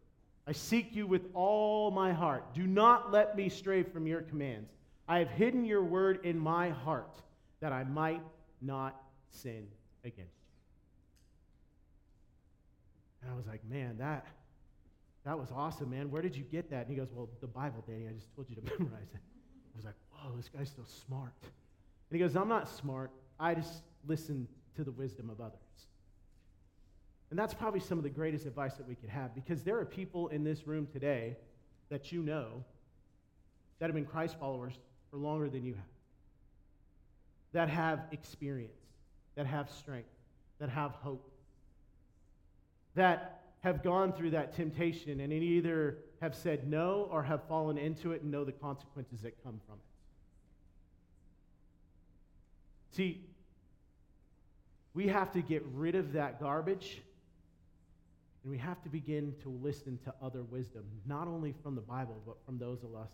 [0.47, 2.55] I seek you with all my heart.
[2.55, 4.71] Do not let me stray from your commands.
[5.09, 7.17] I have hidden your word in my heart
[7.61, 8.21] that I might
[8.61, 9.01] not
[9.35, 9.67] sin
[10.05, 10.55] against you.
[13.23, 14.27] And I was like, man, that,
[15.25, 16.11] that was awesome, man.
[16.11, 16.87] Where did you get that?
[16.87, 18.07] And he goes, well, the Bible, Danny.
[18.09, 19.21] I just told you to memorize it.
[19.21, 21.33] I was like, whoa, this guy's so smart.
[21.43, 21.51] And
[22.13, 23.11] he goes, I'm not smart.
[23.41, 25.59] I just listen to the wisdom of others.
[27.31, 29.85] And that's probably some of the greatest advice that we could have because there are
[29.85, 31.37] people in this room today
[31.89, 32.65] that you know
[33.79, 34.75] that have been Christ followers
[35.11, 35.83] for longer than you have,
[37.53, 38.79] that have experience,
[39.37, 40.09] that have strength,
[40.59, 41.31] that have hope,
[42.95, 48.13] that have gone through that temptation and either have said no or have fallen into
[48.13, 49.81] it and know the consequences that come from it.
[52.97, 53.25] See,
[54.93, 57.03] we have to get rid of that garbage
[58.45, 62.21] and we have to begin to listen to other wisdom, not only from the Bible,
[62.27, 63.09] but from those, us,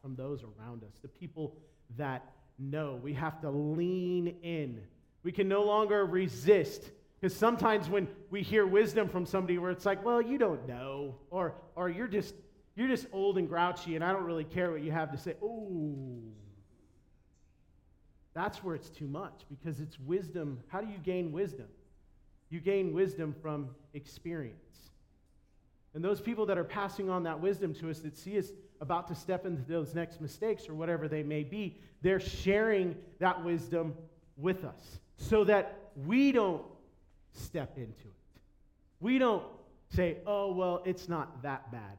[0.00, 1.54] from those around us, the people
[1.98, 2.98] that know.
[3.02, 4.80] We have to lean in.
[5.24, 6.90] We can no longer resist.
[7.20, 11.16] Because sometimes when we hear wisdom from somebody where it's like, well, you don't know,
[11.30, 12.34] or, or you're, just,
[12.76, 15.34] you're just old and grouchy and I don't really care what you have to say.
[15.42, 16.20] Oh,
[18.34, 20.60] that's where it's too much because it's wisdom.
[20.68, 21.66] How do you gain wisdom?
[22.50, 24.58] You gain wisdom from experience.
[25.94, 28.48] And those people that are passing on that wisdom to us that see us
[28.82, 33.42] about to step into those next mistakes or whatever they may be, they're sharing that
[33.42, 33.94] wisdom
[34.36, 36.62] with us so that we don't
[37.32, 38.40] step into it.
[39.00, 39.44] We don't
[39.90, 41.98] say, oh, well, it's not that bad.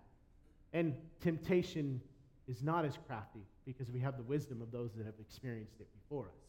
[0.74, 2.02] And temptation
[2.48, 5.88] is not as crafty because we have the wisdom of those that have experienced it
[6.02, 6.46] before us.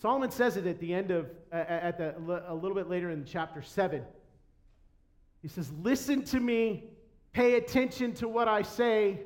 [0.00, 2.14] Solomon says it at the end of, at the,
[2.48, 4.02] a little bit later in chapter 7.
[5.42, 6.84] He says, Listen to me,
[7.32, 9.20] pay attention to what I say.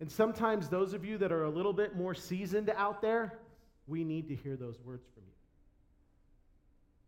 [0.00, 3.38] And sometimes those of you that are a little bit more seasoned out there,
[3.86, 5.32] we need to hear those words from you.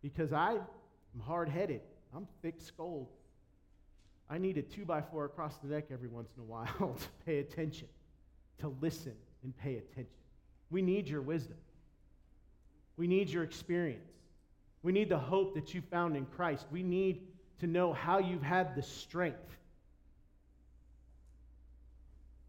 [0.04, 1.80] Because I am hard headed,
[2.14, 3.08] I'm thick skulled.
[4.28, 7.08] I need a two by four across the neck every once in a while to
[7.24, 7.88] pay attention,
[8.58, 10.12] to listen and pay attention.
[10.70, 11.56] We need your wisdom.
[12.98, 14.10] We need your experience.
[14.82, 16.66] We need the hope that you found in Christ.
[16.70, 17.22] We need
[17.60, 19.56] to know how you've had the strength.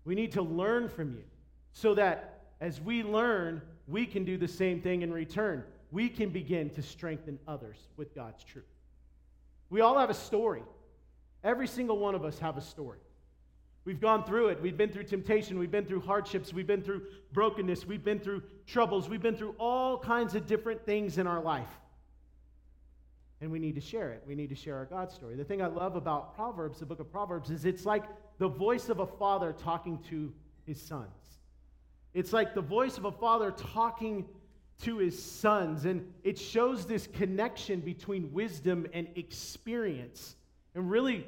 [0.04, 1.24] We need to learn from you
[1.72, 5.64] so that as we learn, we can do the same thing in return.
[5.92, 8.66] We can begin to strengthen others with God's truth.
[9.70, 10.64] We all have a story.
[11.44, 13.00] Every single one of us have a story.
[13.86, 14.62] We've gone through it.
[14.62, 15.60] We've been through temptation.
[15.60, 16.52] We've been through hardships.
[16.52, 17.86] We've been through brokenness.
[17.86, 19.08] We've been through troubles.
[19.08, 21.70] We've been through all kinds of different things in our life.
[23.42, 24.24] And we need to share it.
[24.26, 25.36] We need to share our God story.
[25.36, 28.06] The thing I love about Proverbs, the book of Proverbs, is it's like
[28.40, 30.34] the voice of a father talking to
[30.66, 31.10] his sons.
[32.16, 34.26] It's like the voice of a father talking
[34.84, 35.86] to his sons.
[35.86, 40.36] And it shows this connection between wisdom and experience.
[40.74, 41.28] And really,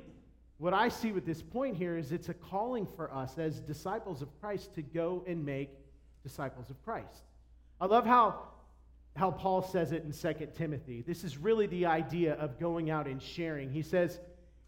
[0.57, 4.21] what I see with this point here is it's a calling for us as disciples
[4.21, 5.69] of Christ to go and make
[6.23, 7.23] disciples of Christ.
[7.79, 8.41] I love how,
[9.15, 11.03] how Paul says it in 2 Timothy.
[11.05, 13.71] This is really the idea of going out and sharing.
[13.71, 14.19] He says,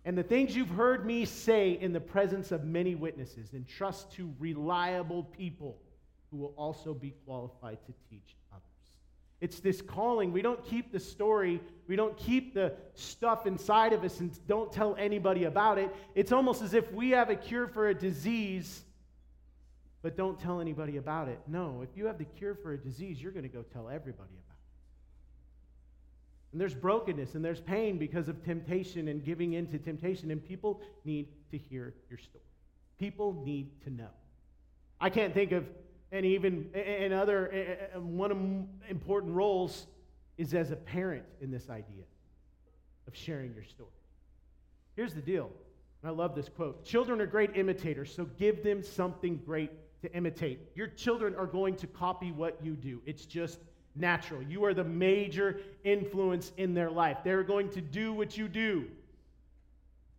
[0.05, 4.31] And the things you've heard me say in the presence of many witnesses, entrust to
[4.37, 5.77] reliable people
[6.29, 8.35] who will also be qualified to teach.
[9.41, 10.33] It's this calling.
[10.33, 14.71] We don't keep the story, we don't keep the stuff inside of us and don't
[14.71, 15.95] tell anybody about it.
[16.13, 18.83] It's almost as if we have a cure for a disease,
[20.01, 21.39] but don't tell anybody about it.
[21.47, 24.33] No, if you have the cure for a disease, you're going to go tell everybody
[24.33, 24.59] about it.
[26.51, 30.43] And there's brokenness and there's pain because of temptation and giving in to temptation, and
[30.43, 32.43] people need to hear your story.
[32.97, 34.09] People need to know.
[34.99, 35.65] I can't think of
[36.11, 38.37] and even in other one of
[38.89, 39.87] important roles
[40.37, 42.03] is as a parent in this idea
[43.07, 43.89] of sharing your story.
[44.95, 45.51] Here's the deal.
[46.03, 46.85] I love this quote.
[46.85, 50.59] Children are great imitators, so give them something great to imitate.
[50.75, 53.01] Your children are going to copy what you do.
[53.05, 53.59] It's just
[53.95, 54.41] natural.
[54.41, 57.17] You are the major influence in their life.
[57.23, 58.85] They're going to do what you do.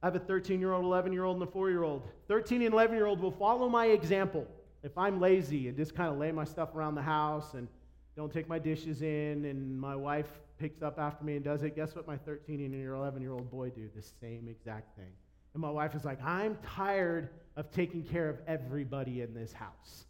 [0.03, 2.03] I have a 13 year old, 11 year old, and a 4 year old.
[2.29, 4.46] 13 and 11 year old will follow my example
[4.83, 7.69] if I'm lazy and just kind of lay my stuff around the house and
[8.16, 11.77] don't take my dishes in and my wife picks up after me and does it,
[11.77, 13.88] guess what my 13 and your 11 year old boy do?
[13.95, 15.12] The same exact thing.
[15.55, 20.05] And my wife is like, I'm tired of taking care of everybody in this house.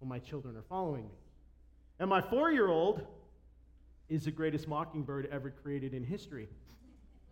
[0.00, 1.14] Well, my children are following me.
[1.98, 3.06] And my four year old
[4.08, 6.48] is the greatest mockingbird ever created in history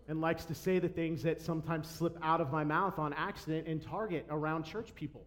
[0.09, 3.67] and likes to say the things that sometimes slip out of my mouth on accident
[3.67, 5.25] and Target around church people.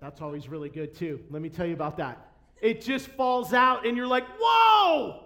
[0.00, 1.20] That's always really good too.
[1.30, 2.32] Let me tell you about that.
[2.60, 5.24] It just falls out, and you're like, whoa,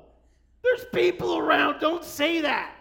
[0.62, 1.80] there's people around.
[1.80, 2.74] Don't say that.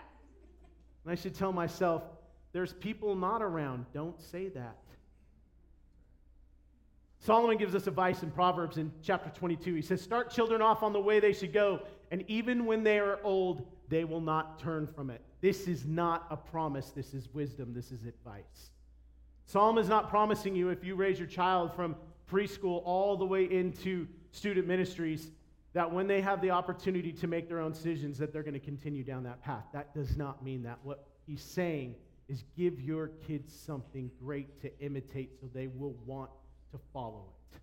[1.04, 2.04] And I should tell myself,
[2.52, 3.86] there's people not around.
[3.94, 4.78] Don't say that.
[7.20, 9.76] Solomon gives us advice in Proverbs in chapter 22.
[9.76, 13.00] He says, Start children off on the way they should go, and even when they
[13.00, 15.22] are old, they will not turn from it.
[15.40, 18.72] This is not a promise, this is wisdom, this is advice.
[19.46, 21.96] Psalm is not promising you if you raise your child from
[22.32, 25.32] preschool all the way into student ministries
[25.74, 28.60] that when they have the opportunity to make their own decisions that they're going to
[28.60, 29.66] continue down that path.
[29.74, 30.80] That does not mean that.
[30.84, 31.96] What he's saying
[32.30, 36.30] is give your kids something great to imitate so they will want
[36.72, 37.60] to follow it.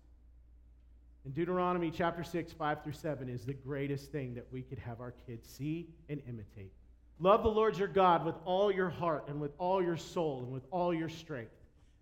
[1.25, 4.99] In deuteronomy chapter 6 5 through 7 is the greatest thing that we could have
[4.99, 6.71] our kids see and imitate.
[7.19, 10.51] Love the lord your god with all your heart and with all your soul and
[10.51, 11.51] with all your strength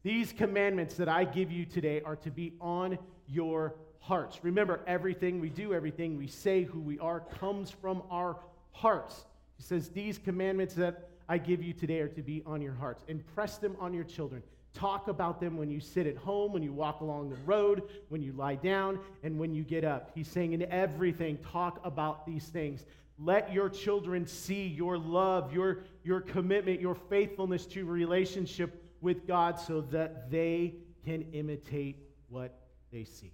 [0.04, 4.44] these commandments that i give you today are to be on your hearts.
[4.44, 8.38] Remember, everything we do, everything we say, who we are, comes from our
[8.72, 9.26] hearts.
[9.58, 13.04] He says, These commandments that I give you today are to be on your hearts.
[13.08, 14.42] Impress them on your children.
[14.74, 18.22] Talk about them when you sit at home, when you walk along the road, when
[18.22, 20.12] you lie down, and when you get up.
[20.14, 22.86] He's saying in everything, talk about these things.
[23.18, 29.60] Let your children see your love, your, your commitment, your faithfulness to relationship with God
[29.60, 31.98] so that they can imitate
[32.30, 32.54] what
[32.92, 33.32] they see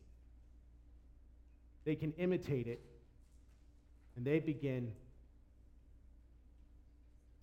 [1.85, 2.81] they can imitate it,
[4.15, 4.91] and they begin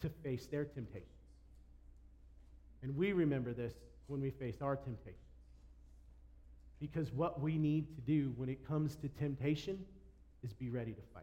[0.01, 1.09] to face their temptations.
[2.83, 3.73] And we remember this
[4.09, 5.19] when we face our temptations.
[6.81, 9.79] Because what we need to do when it comes to temptation
[10.43, 11.23] is be ready to fight.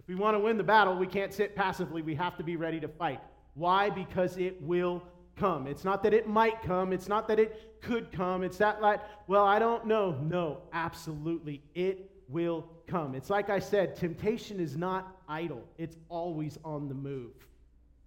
[0.00, 2.00] If we want to win the battle, we can't sit passively.
[2.00, 3.20] We have to be ready to fight.
[3.54, 3.90] Why?
[3.90, 5.02] Because it will
[5.36, 5.66] come.
[5.66, 6.92] It's not that it might come.
[6.92, 8.42] It's not that it could come.
[8.42, 10.18] It's that like, well, I don't know.
[10.22, 11.62] No, absolutely.
[11.74, 13.14] It will come.
[13.14, 15.64] It's like I said, temptation is not idle.
[15.78, 17.32] It's always on the move.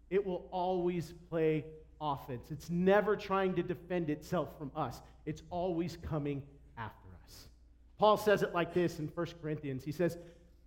[0.09, 1.65] It will always play
[1.99, 2.51] offense.
[2.51, 5.01] It's never trying to defend itself from us.
[5.25, 6.43] It's always coming
[6.77, 7.47] after us.
[7.97, 9.83] Paul says it like this in 1 Corinthians.
[9.83, 10.17] He says,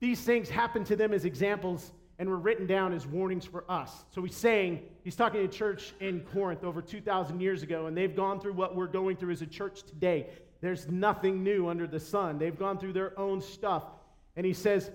[0.00, 4.04] These things happen to them as examples and were written down as warnings for us.
[4.10, 7.96] So he's saying, he's talking to a church in Corinth over 2,000 years ago, and
[7.96, 10.28] they've gone through what we're going through as a church today.
[10.60, 12.38] There's nothing new under the sun.
[12.38, 13.84] They've gone through their own stuff.
[14.36, 14.90] And he says,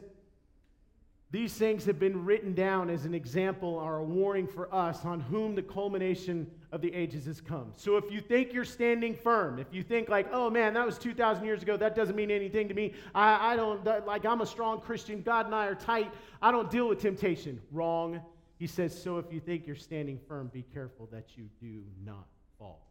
[1.31, 5.19] these things have been written down as an example or a warning for us on
[5.19, 7.71] whom the culmination of the ages has come.
[7.75, 10.97] So if you think you're standing firm, if you think like, oh man, that was
[10.97, 12.93] 2,000 years ago, that doesn't mean anything to me.
[13.13, 15.21] I, I don't, like, I'm a strong Christian.
[15.21, 16.11] God and I are tight.
[16.41, 17.61] I don't deal with temptation.
[17.71, 18.19] Wrong.
[18.57, 22.25] He says, so if you think you're standing firm, be careful that you do not
[22.57, 22.87] fall.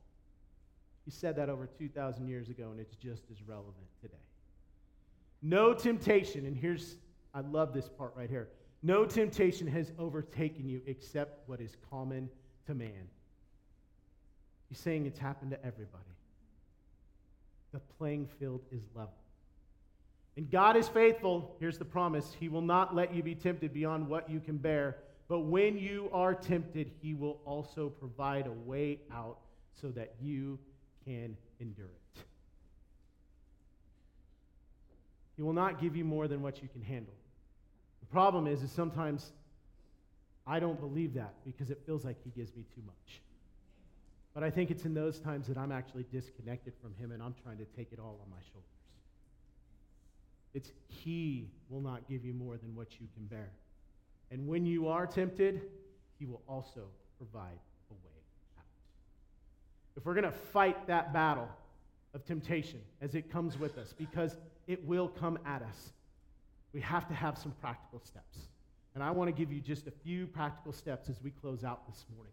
[1.04, 4.14] He said that over 2,000 years ago, and it's just as relevant today.
[5.42, 6.96] No temptation, and here's
[7.34, 8.48] I love this part right here.
[8.82, 12.28] No temptation has overtaken you except what is common
[12.66, 13.08] to man.
[14.68, 16.04] He's saying it's happened to everybody.
[17.72, 19.12] The playing field is level.
[20.36, 21.56] And God is faithful.
[21.58, 24.98] Here's the promise He will not let you be tempted beyond what you can bear.
[25.26, 29.38] But when you are tempted, He will also provide a way out
[29.80, 30.58] so that you
[31.04, 32.07] can endure it.
[35.38, 37.14] He will not give you more than what you can handle.
[38.00, 39.30] The problem is, is sometimes
[40.44, 43.20] I don't believe that because it feels like he gives me too much.
[44.34, 47.36] But I think it's in those times that I'm actually disconnected from him and I'm
[47.44, 48.68] trying to take it all on my shoulders.
[50.54, 53.50] It's he will not give you more than what you can bear.
[54.32, 55.62] And when you are tempted,
[56.18, 58.22] he will also provide a way
[58.58, 58.64] out.
[59.96, 61.48] If we're going to fight that battle
[62.12, 64.36] of temptation as it comes with us, because
[64.68, 65.92] it will come at us.
[66.72, 68.38] We have to have some practical steps.
[68.94, 71.86] And I want to give you just a few practical steps as we close out
[71.88, 72.32] this morning.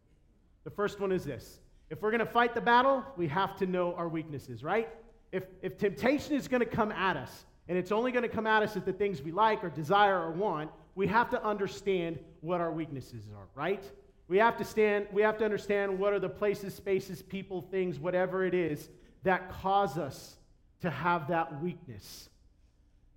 [0.65, 3.65] The first one is this if we're going to fight the battle, we have to
[3.65, 4.89] know our weaknesses, right?
[5.31, 8.45] If, if temptation is going to come at us, and it's only going to come
[8.45, 12.19] at us at the things we like or desire or want, we have to understand
[12.41, 13.83] what our weaknesses are, right?
[14.27, 17.99] We have to stand, we have to understand what are the places, spaces, people, things,
[17.99, 18.89] whatever it is
[19.23, 20.37] that cause us
[20.81, 22.29] to have that weakness.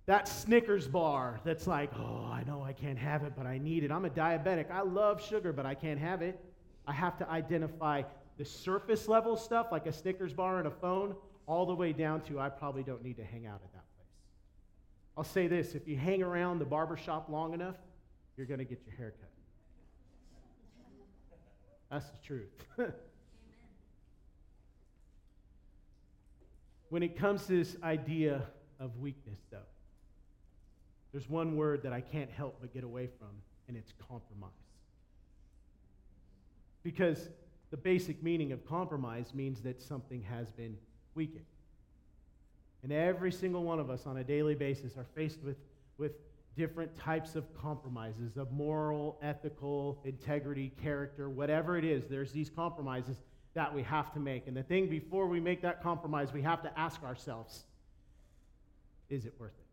[0.05, 3.83] That Snickers bar that's like, oh, I know I can't have it, but I need
[3.83, 3.91] it.
[3.91, 4.71] I'm a diabetic.
[4.71, 6.39] I love sugar, but I can't have it.
[6.87, 8.01] I have to identify
[8.37, 12.21] the surface level stuff, like a Snickers bar and a phone, all the way down
[12.21, 14.07] to I probably don't need to hang out at that place.
[15.15, 17.75] I'll say this if you hang around the barber shop long enough,
[18.37, 19.29] you're going to get your hair cut.
[21.91, 22.49] That's the truth.
[26.89, 28.43] when it comes to this idea
[28.79, 29.57] of weakness, though,
[31.11, 33.29] there's one word that I can't help but get away from,
[33.67, 34.51] and it's compromise.
[36.83, 37.29] Because
[37.71, 40.77] the basic meaning of compromise means that something has been
[41.15, 41.45] weakened.
[42.83, 45.57] And every single one of us on a daily basis are faced with,
[45.97, 46.13] with
[46.55, 52.05] different types of compromises of moral, ethical, integrity, character, whatever it is.
[52.09, 53.17] There's these compromises
[53.53, 54.47] that we have to make.
[54.47, 57.63] And the thing before we make that compromise, we have to ask ourselves
[59.09, 59.65] is it worth it?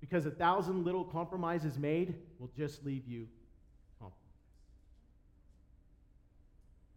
[0.00, 3.28] Because a thousand little compromises made will just leave you
[4.00, 4.24] compromised.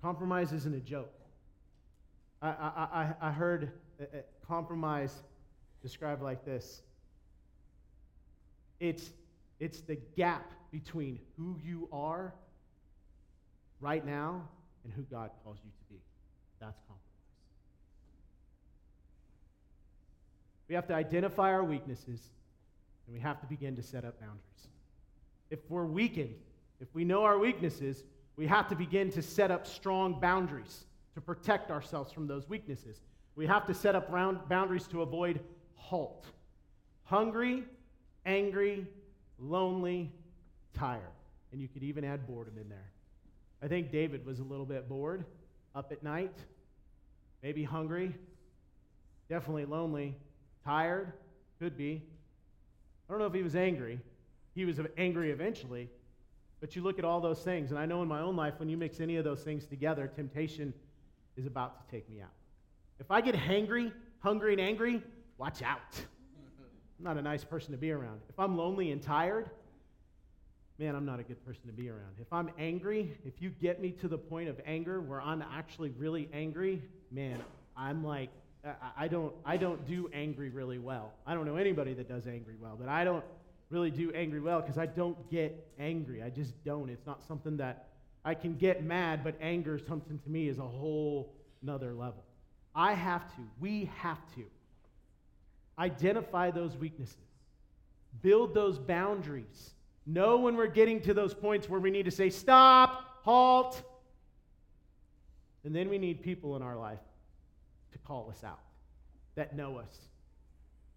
[0.01, 1.13] Compromise isn't a joke.
[2.41, 3.71] I, I, I, heard
[4.47, 5.11] compromise
[5.81, 6.81] described like this
[8.79, 9.09] it's,
[9.59, 12.33] it's the gap between who you are
[13.81, 14.43] right now
[14.87, 15.99] and who God calls you to be.
[16.61, 17.03] That's compromise.
[20.69, 22.21] We have to identify our weaknesses
[23.05, 24.41] and we have to begin to set up boundaries.
[25.49, 26.35] If we're weakened,
[26.79, 28.03] if we know our weaknesses,
[28.37, 30.85] we have to begin to set up strong boundaries
[31.15, 33.01] to protect ourselves from those weaknesses.
[33.35, 34.09] We have to set up
[34.49, 35.41] boundaries to avoid
[35.75, 36.25] halt.
[37.03, 37.65] Hungry,
[38.25, 38.87] angry,
[39.37, 40.11] lonely,
[40.73, 41.01] tired.
[41.51, 42.91] And you could even add boredom in there.
[43.61, 45.25] I think David was a little bit bored,
[45.75, 46.33] up at night,
[47.41, 48.13] maybe hungry,
[49.29, 50.15] definitely lonely,
[50.63, 51.13] tired,
[51.59, 52.03] could be.
[53.07, 53.99] I don't know if he was angry.
[54.53, 55.89] He was angry eventually.
[56.59, 58.69] But you look at all those things, and I know in my own life, when
[58.69, 60.73] you mix any of those things together, temptation
[61.35, 62.31] is about to take me out.
[62.99, 65.03] If I get hangry, hungry, and angry,
[65.37, 65.79] watch out.
[65.95, 68.21] I'm not a nice person to be around.
[68.29, 69.51] If I'm lonely and tired,
[70.79, 72.15] man, I'm not a good person to be around.
[72.19, 75.89] If I'm angry, if you get me to the point of anger where I'm actually
[75.91, 77.39] really angry, man,
[77.75, 78.29] I'm like,
[78.97, 81.13] I don't, I don't do angry really well.
[81.25, 83.23] I don't know anybody that does angry well, but I don't
[83.69, 86.21] really do angry well because I don't get angry.
[86.21, 86.89] I just don't.
[86.89, 87.87] It's not something that
[88.25, 92.23] I can get mad, but anger, something to me, is a whole nother level.
[92.75, 94.43] I have to, we have to
[95.79, 97.15] identify those weaknesses,
[98.21, 99.71] build those boundaries,
[100.07, 103.83] know when we're getting to those points where we need to say, stop, halt.
[105.63, 106.99] And then we need people in our life
[107.91, 108.59] to call us out
[109.35, 109.95] that know us.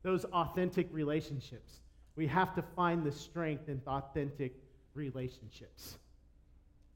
[0.02, 1.74] Those authentic relationships.
[2.16, 4.54] We have to find the strength in authentic
[4.94, 5.98] relationships.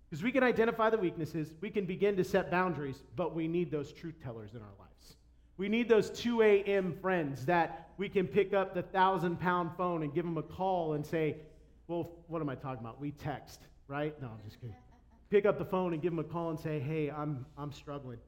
[0.09, 3.71] Because we can identify the weaknesses, we can begin to set boundaries, but we need
[3.71, 5.17] those truth tellers in our lives.
[5.57, 6.97] We need those 2 a.m.
[7.01, 10.95] friends that we can pick up the thousand pound phone and give them a call
[10.95, 11.37] and say,
[11.87, 13.01] Well, what am I talking about?
[13.01, 14.21] We text, right?
[14.21, 14.77] No, I'm just kidding.
[15.31, 18.19] Pick up the phone and give them a call and say, Hey, I'm, I'm struggling.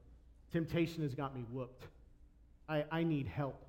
[0.52, 1.84] Temptation has got me whooped.
[2.68, 3.62] I, I need help.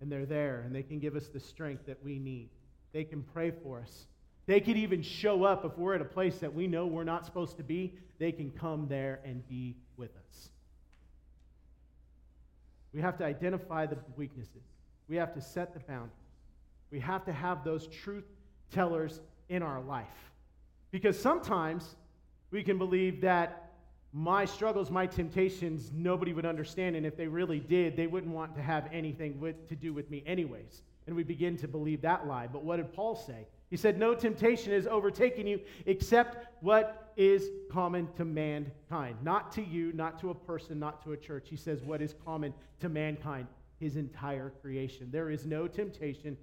[0.00, 2.50] And they're there and they can give us the strength that we need.
[2.92, 4.06] They can pray for us.
[4.46, 7.24] They could even show up if we're at a place that we know we're not
[7.24, 7.94] supposed to be.
[8.18, 10.50] They can come there and be with us.
[12.92, 14.62] We have to identify the weaknesses.
[15.08, 16.12] We have to set the boundaries.
[16.90, 18.24] We have to have those truth
[18.70, 20.32] tellers in our life.
[20.90, 21.96] Because sometimes
[22.50, 23.72] we can believe that
[24.12, 26.94] my struggles, my temptations, nobody would understand.
[26.94, 30.08] And if they really did, they wouldn't want to have anything with, to do with
[30.08, 30.82] me, anyways.
[31.06, 32.46] And we begin to believe that lie.
[32.46, 33.48] But what did Paul say?
[33.70, 39.16] He said, No temptation is overtaking you except what is common to mankind.
[39.22, 41.48] Not to you, not to a person, not to a church.
[41.50, 43.48] He says, What is common to mankind,
[43.80, 45.08] his entire creation.
[45.10, 46.36] There is no temptation,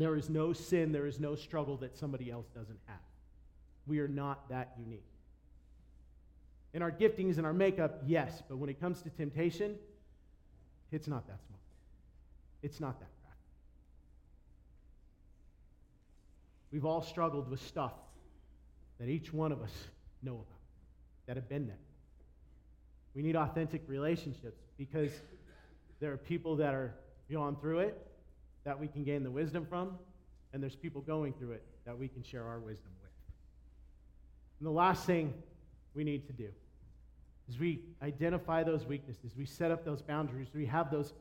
[0.00, 2.98] there is no sin, there is no struggle that somebody else doesn't have.
[3.86, 5.06] We are not that unique.
[6.74, 9.76] In our giftings and our makeup, yes, but when it comes to temptation,
[10.92, 11.60] it's not that small.
[12.62, 13.08] It's not that.
[16.72, 17.92] We've all struggled with stuff
[18.98, 19.72] that each one of us
[20.22, 20.60] know about,
[21.26, 21.78] that have been there.
[23.14, 25.10] We need authentic relationships because
[26.00, 26.94] there are people that are
[27.30, 28.06] gone through it
[28.66, 29.96] that we can gain the wisdom from,
[30.52, 33.10] and there's people going through it that we can share our wisdom with.
[34.58, 35.32] And the last thing
[35.94, 36.48] we need to do
[37.48, 41.14] is we identify those weaknesses, we set up those boundaries, we have those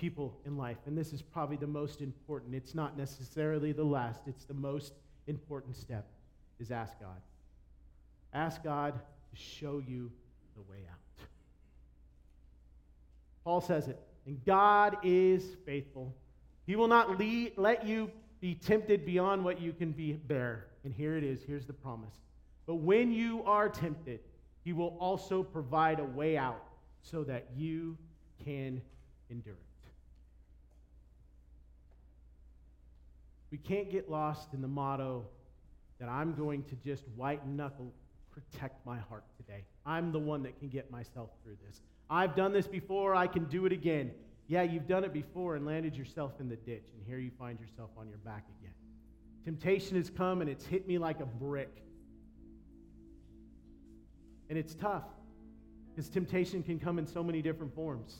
[0.00, 0.78] people in life.
[0.86, 2.54] And this is probably the most important.
[2.54, 4.94] It's not necessarily the last, it's the most
[5.26, 6.06] important step
[6.58, 7.20] is ask God.
[8.32, 10.10] Ask God to show you
[10.56, 11.26] the way out.
[13.44, 16.14] Paul says it, and God is faithful.
[16.66, 18.10] He will not lead, let you
[18.40, 20.66] be tempted beyond what you can be, bear.
[20.84, 21.42] And here it is.
[21.42, 22.14] Here's the promise.
[22.66, 24.20] But when you are tempted,
[24.64, 26.64] he will also provide a way out
[27.02, 27.96] so that you
[28.44, 28.82] can
[29.30, 29.60] endure it.
[33.50, 35.24] We can't get lost in the motto
[36.00, 37.92] that I'm going to just white knuckle
[38.30, 39.64] protect my heart today.
[39.86, 41.80] I'm the one that can get myself through this.
[42.10, 44.10] I've done this before, I can do it again.
[44.48, 47.58] Yeah, you've done it before and landed yourself in the ditch, and here you find
[47.58, 48.74] yourself on your back again.
[49.44, 51.82] Temptation has come and it's hit me like a brick.
[54.48, 55.04] And it's tough.
[55.88, 58.16] Because temptation can come in so many different forms.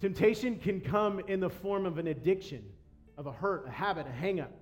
[0.00, 2.62] Temptation can come in the form of an addiction,
[3.16, 4.52] of a hurt, a habit, a hangup.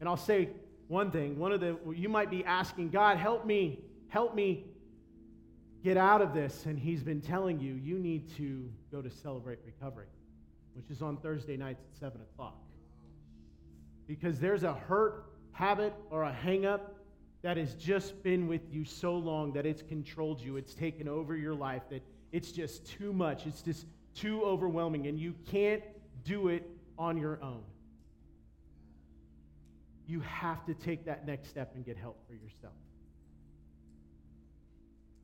[0.00, 0.50] And I'll say
[0.88, 4.66] one thing one of the, you might be asking, God, help me, help me
[5.86, 6.66] get out of this.
[6.66, 10.08] And He's been telling you, you need to go to Celebrate Recovery,
[10.74, 12.56] which is on Thursday nights at 7 o'clock.
[14.08, 16.96] Because there's a hurt, habit, or a hang up
[17.42, 21.36] that has just been with you so long that it's controlled you, it's taken over
[21.36, 23.46] your life, that it's just too much.
[23.46, 25.84] It's just too overwhelming, and you can't
[26.24, 26.68] do it
[26.98, 27.62] on your own.
[30.08, 32.74] You have to take that next step and get help for yourself.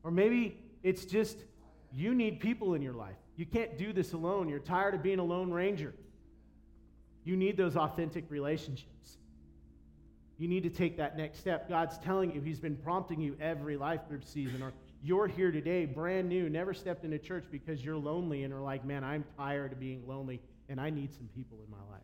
[0.05, 1.39] Or maybe it's just
[1.93, 3.17] you need people in your life.
[3.37, 4.49] You can't do this alone.
[4.49, 5.95] You're tired of being a lone ranger.
[7.25, 9.17] You need those authentic relationships.
[10.39, 11.69] You need to take that next step.
[11.69, 14.73] God's telling you, He's been prompting you every life group season or
[15.05, 18.85] you're here today, brand new, never stepped into church because you're lonely and are like,
[18.85, 22.03] man, I'm tired of being lonely and I need some people in my life.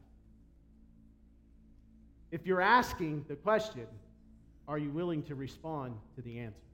[2.32, 3.86] If you're asking the question,
[4.66, 6.67] are you willing to respond to the answer?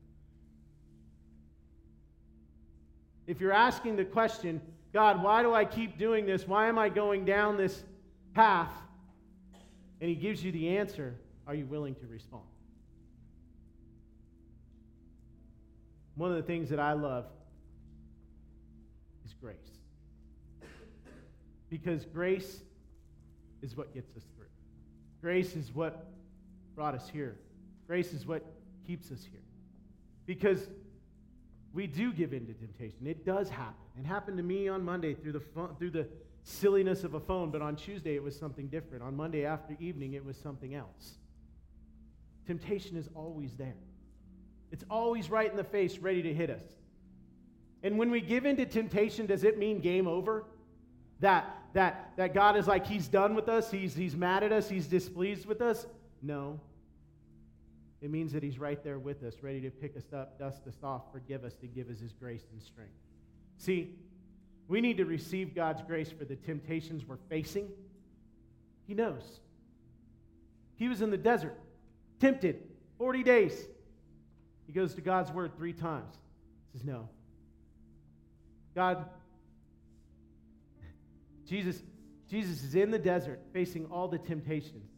[3.26, 4.60] If you're asking the question,
[4.92, 6.46] God, why do I keep doing this?
[6.46, 7.82] Why am I going down this
[8.34, 8.72] path?
[10.00, 11.14] And He gives you the answer,
[11.46, 12.44] are you willing to respond?
[16.16, 17.24] One of the things that I love
[19.24, 19.56] is grace.
[21.70, 22.60] Because grace
[23.62, 24.46] is what gets us through.
[25.20, 26.06] Grace is what
[26.76, 27.36] brought us here.
[27.86, 28.44] Grace is what
[28.86, 29.40] keeps us here.
[30.26, 30.68] Because
[31.74, 33.06] we do give in to temptation.
[33.06, 33.74] It does happen.
[33.98, 36.06] It happened to me on Monday through the, phone, through the
[36.44, 39.02] silliness of a phone, but on Tuesday it was something different.
[39.02, 41.14] On Monday after evening it was something else.
[42.46, 43.74] Temptation is always there.
[44.70, 46.64] It's always right in the face, ready to hit us.
[47.82, 50.44] And when we give in to temptation, does it mean game over?
[51.20, 54.68] That, that, that God is like, He's done with us, he's, he's mad at us,
[54.68, 55.86] He's displeased with us?
[56.22, 56.60] No.
[58.04, 60.76] It means that He's right there with us, ready to pick us up, dust us
[60.82, 62.92] off, forgive us, to give us His grace and strength.
[63.56, 63.94] See,
[64.68, 67.66] we need to receive God's grace for the temptations we're facing.
[68.86, 69.40] He knows.
[70.76, 71.58] He was in the desert,
[72.20, 72.62] tempted,
[72.98, 73.58] 40 days.
[74.66, 76.14] He goes to God's word three times.
[76.72, 77.08] He says, No.
[78.74, 79.06] God,
[81.48, 81.82] Jesus,
[82.28, 84.90] Jesus is in the desert facing all the temptations.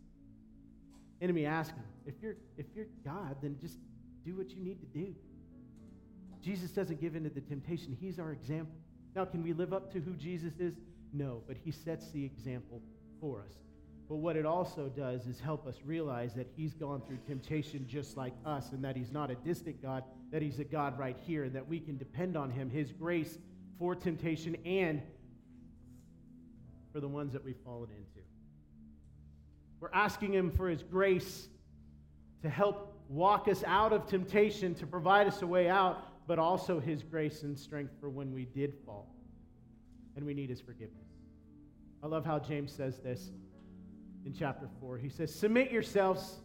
[1.20, 3.78] Enemy asking, if you're, if you're God, then just
[4.24, 5.14] do what you need to do.
[6.42, 7.96] Jesus doesn't give in to the temptation.
[7.98, 8.76] He's our example.
[9.14, 10.74] Now, can we live up to who Jesus is?
[11.12, 12.82] No, but he sets the example
[13.20, 13.54] for us.
[14.08, 18.16] But what it also does is help us realize that he's gone through temptation just
[18.16, 21.44] like us, and that he's not a distant God, that he's a God right here,
[21.44, 23.38] and that we can depend on him, his grace
[23.78, 25.02] for temptation and
[26.92, 28.15] for the ones that we've fallen into.
[29.86, 31.46] We're asking him for his grace
[32.42, 36.80] to help walk us out of temptation, to provide us a way out, but also
[36.80, 39.14] his grace and strength for when we did fall.
[40.16, 41.06] And we need his forgiveness.
[42.02, 43.30] I love how James says this
[44.24, 44.98] in chapter 4.
[44.98, 46.40] He says, Submit yourselves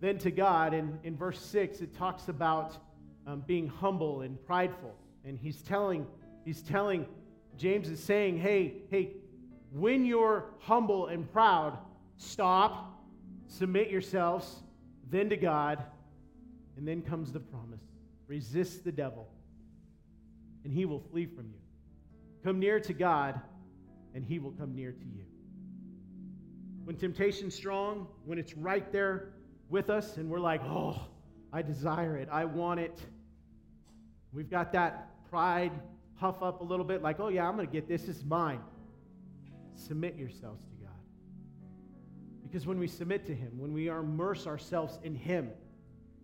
[0.00, 0.74] then to God.
[0.74, 2.76] And in verse 6, it talks about
[3.26, 4.94] um, being humble and prideful.
[5.24, 6.06] And he's telling,
[6.44, 7.06] he's telling,
[7.56, 9.12] James is saying, hey, hey,
[9.72, 11.78] when you're humble and proud,
[12.16, 13.04] stop,
[13.46, 14.62] submit yourselves,
[15.10, 15.82] then to God,
[16.76, 17.80] and then comes the promise
[18.26, 19.28] resist the devil,
[20.64, 21.58] and he will flee from you.
[22.42, 23.40] Come near to God,
[24.14, 25.24] and he will come near to you.
[26.84, 29.30] When temptation's strong, when it's right there
[29.70, 31.00] with us, and we're like, oh,
[31.52, 33.00] I desire it, I want it.
[34.32, 35.72] We've got that pride
[36.18, 38.60] puff up a little bit, like, oh, yeah, I'm to get this, it's mine.
[39.74, 40.73] Submit yourselves to
[42.54, 45.50] Because when we submit to Him, when we immerse ourselves in Him,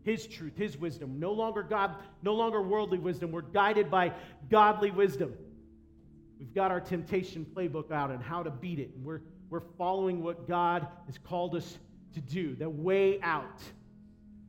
[0.05, 4.13] His truth, His wisdom, no longer God, no longer worldly wisdom, we're guided by
[4.49, 5.35] godly wisdom.
[6.39, 8.93] We've got our temptation playbook out and how to beat it.
[8.95, 11.79] And we're we're following what God has called us
[12.15, 13.61] to do, the way out.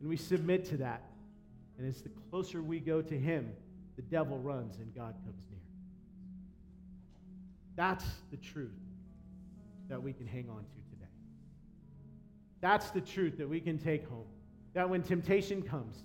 [0.02, 1.02] And we submit to that.
[1.80, 3.54] And as the closer we go to Him,
[3.96, 5.62] the devil runs and God comes near.
[7.76, 8.70] That's the truth
[9.90, 10.81] that we can hang on to.
[12.62, 14.28] That's the truth that we can take home.
[14.74, 15.97] That when temptation comes,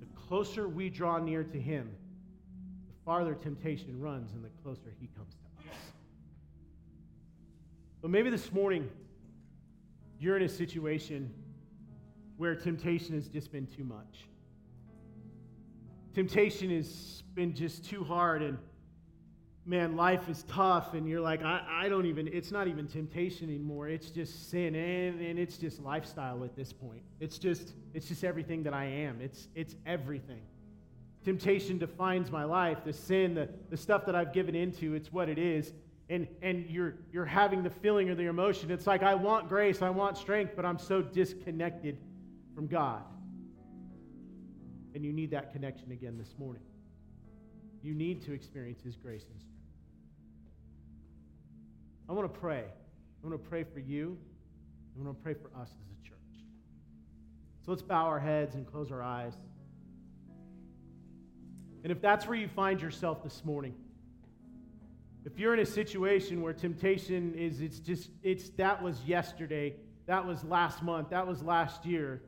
[0.00, 1.90] the closer we draw near to Him,
[2.86, 5.76] the farther temptation runs and the closer He comes to us.
[8.00, 8.88] but maybe this morning,
[10.18, 11.32] you're in a situation
[12.36, 14.24] where temptation has just been too much.
[16.14, 18.56] temptation has been just too hard and
[19.66, 23.48] man, life is tough, and you're like, I, I don't even, it's not even temptation
[23.48, 23.88] anymore.
[23.88, 27.02] It's just sin, and, and it's just lifestyle at this point.
[27.18, 29.20] It's just, it's just everything that I am.
[29.20, 30.42] It's, it's everything.
[31.24, 32.78] Temptation defines my life.
[32.84, 35.72] The sin, the, the stuff that I've given into, it's what it is.
[36.08, 38.70] And, and you're, you're having the feeling or the emotion.
[38.70, 41.98] It's like, I want grace, I want strength, but I'm so disconnected
[42.54, 43.02] from God.
[44.94, 46.62] And you need that connection again this morning.
[47.82, 49.55] You need to experience His grace and strength.
[52.08, 52.64] I want to pray.
[52.64, 54.16] I want to pray for you.
[54.96, 56.44] I want to pray for us as a church.
[57.64, 59.34] So let's bow our heads and close our eyes.
[61.82, 63.74] And if that's where you find yourself this morning,
[65.24, 69.74] if you're in a situation where temptation is, it's just, it's that was yesterday,
[70.06, 72.22] that was last month, that was last year,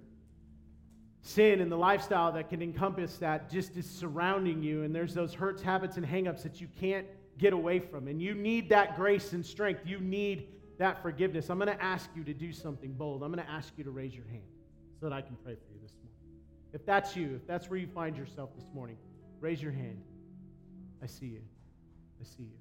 [1.23, 5.33] sin and the lifestyle that can encompass that just is surrounding you, and there's those
[5.33, 7.07] hurts, habits, and hangups that you can't
[7.39, 8.09] get away from.
[8.09, 9.83] And you need that grace and strength.
[9.87, 11.51] You need that forgiveness.
[11.51, 13.23] I'm going to ask you to do something bold.
[13.23, 14.43] I'm going to ask you to raise your hand
[15.01, 16.43] so that I can pray for you this morning.
[16.73, 18.97] If that's you, if that's where you find yourself this morning,
[19.41, 20.03] raise your hand.
[21.03, 21.41] I see you.
[22.21, 22.59] I see you.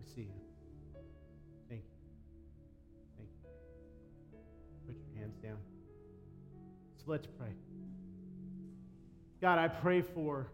[0.00, 0.34] I see you.
[1.68, 1.98] Thank you.
[3.16, 3.50] Thank you.
[4.86, 5.58] Put your hands down.
[6.96, 7.52] So let's pray.
[9.40, 10.48] God, I pray for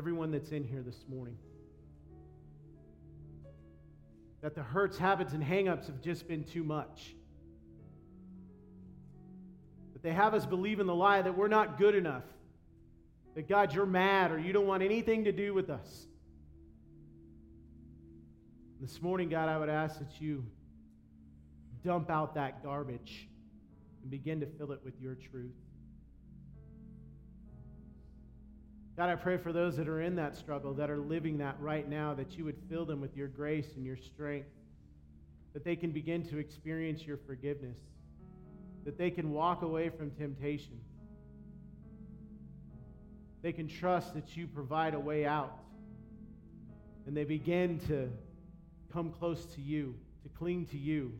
[0.00, 1.36] everyone that's in here this morning.
[4.40, 7.14] That the hurts, habits, and hangups have just been too much.
[9.92, 12.24] That they have us believe in the lie that we're not good enough.
[13.34, 16.06] That God, you're mad or you don't want anything to do with us.
[18.80, 20.46] This morning, God, I would ask that you
[21.84, 23.28] dump out that garbage
[24.00, 25.52] and begin to fill it with your truth.
[28.96, 31.88] God, I pray for those that are in that struggle, that are living that right
[31.88, 34.48] now, that you would fill them with your grace and your strength,
[35.52, 37.78] that they can begin to experience your forgiveness,
[38.84, 40.80] that they can walk away from temptation.
[43.42, 45.56] They can trust that you provide a way out.
[47.06, 48.10] And they begin to
[48.92, 51.12] come close to you, to cling to you.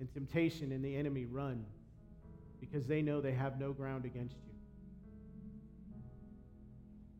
[0.00, 1.64] And temptation and the enemy run
[2.60, 4.53] because they know they have no ground against you.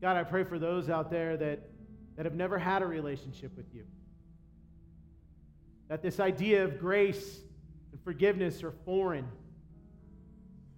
[0.01, 1.59] God, I pray for those out there that,
[2.15, 3.85] that have never had a relationship with you.
[5.87, 7.39] That this idea of grace
[7.91, 9.27] and forgiveness are foreign.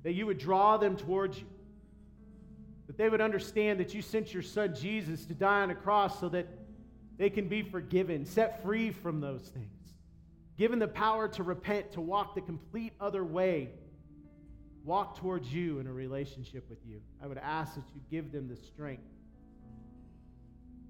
[0.03, 1.47] That you would draw them towards you.
[2.87, 6.19] That they would understand that you sent your son Jesus to die on a cross
[6.19, 6.47] so that
[7.17, 9.95] they can be forgiven, set free from those things,
[10.57, 13.71] given the power to repent, to walk the complete other way,
[14.87, 17.01] walk towards you in a relationship with you.
[17.21, 19.03] I would ask that you give them the strength.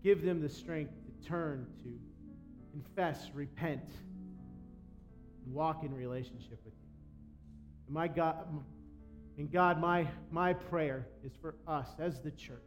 [0.03, 1.99] Give them the strength to turn, to
[2.71, 3.89] confess, repent,
[5.43, 6.89] and walk in relationship with you.
[7.87, 8.45] And my God,
[9.39, 12.61] and God, my, my prayer is for us as the church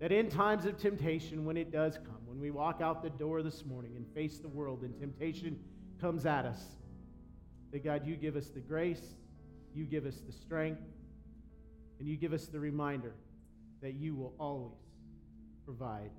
[0.00, 3.40] that in times of temptation, when it does come, when we walk out the door
[3.40, 5.56] this morning and face the world and temptation
[6.00, 6.60] comes at us,
[7.70, 9.14] that God, you give us the grace,
[9.74, 10.82] you give us the strength,
[11.98, 13.14] and you give us the reminder
[13.80, 14.78] that you will always
[15.64, 16.10] provide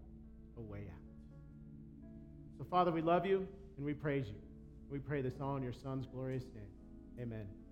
[0.57, 2.07] a way out.
[2.57, 3.47] So, Father, we love you
[3.77, 4.35] and we praise you.
[4.89, 7.19] We pray this all in your Son's glorious name.
[7.19, 7.62] Amen.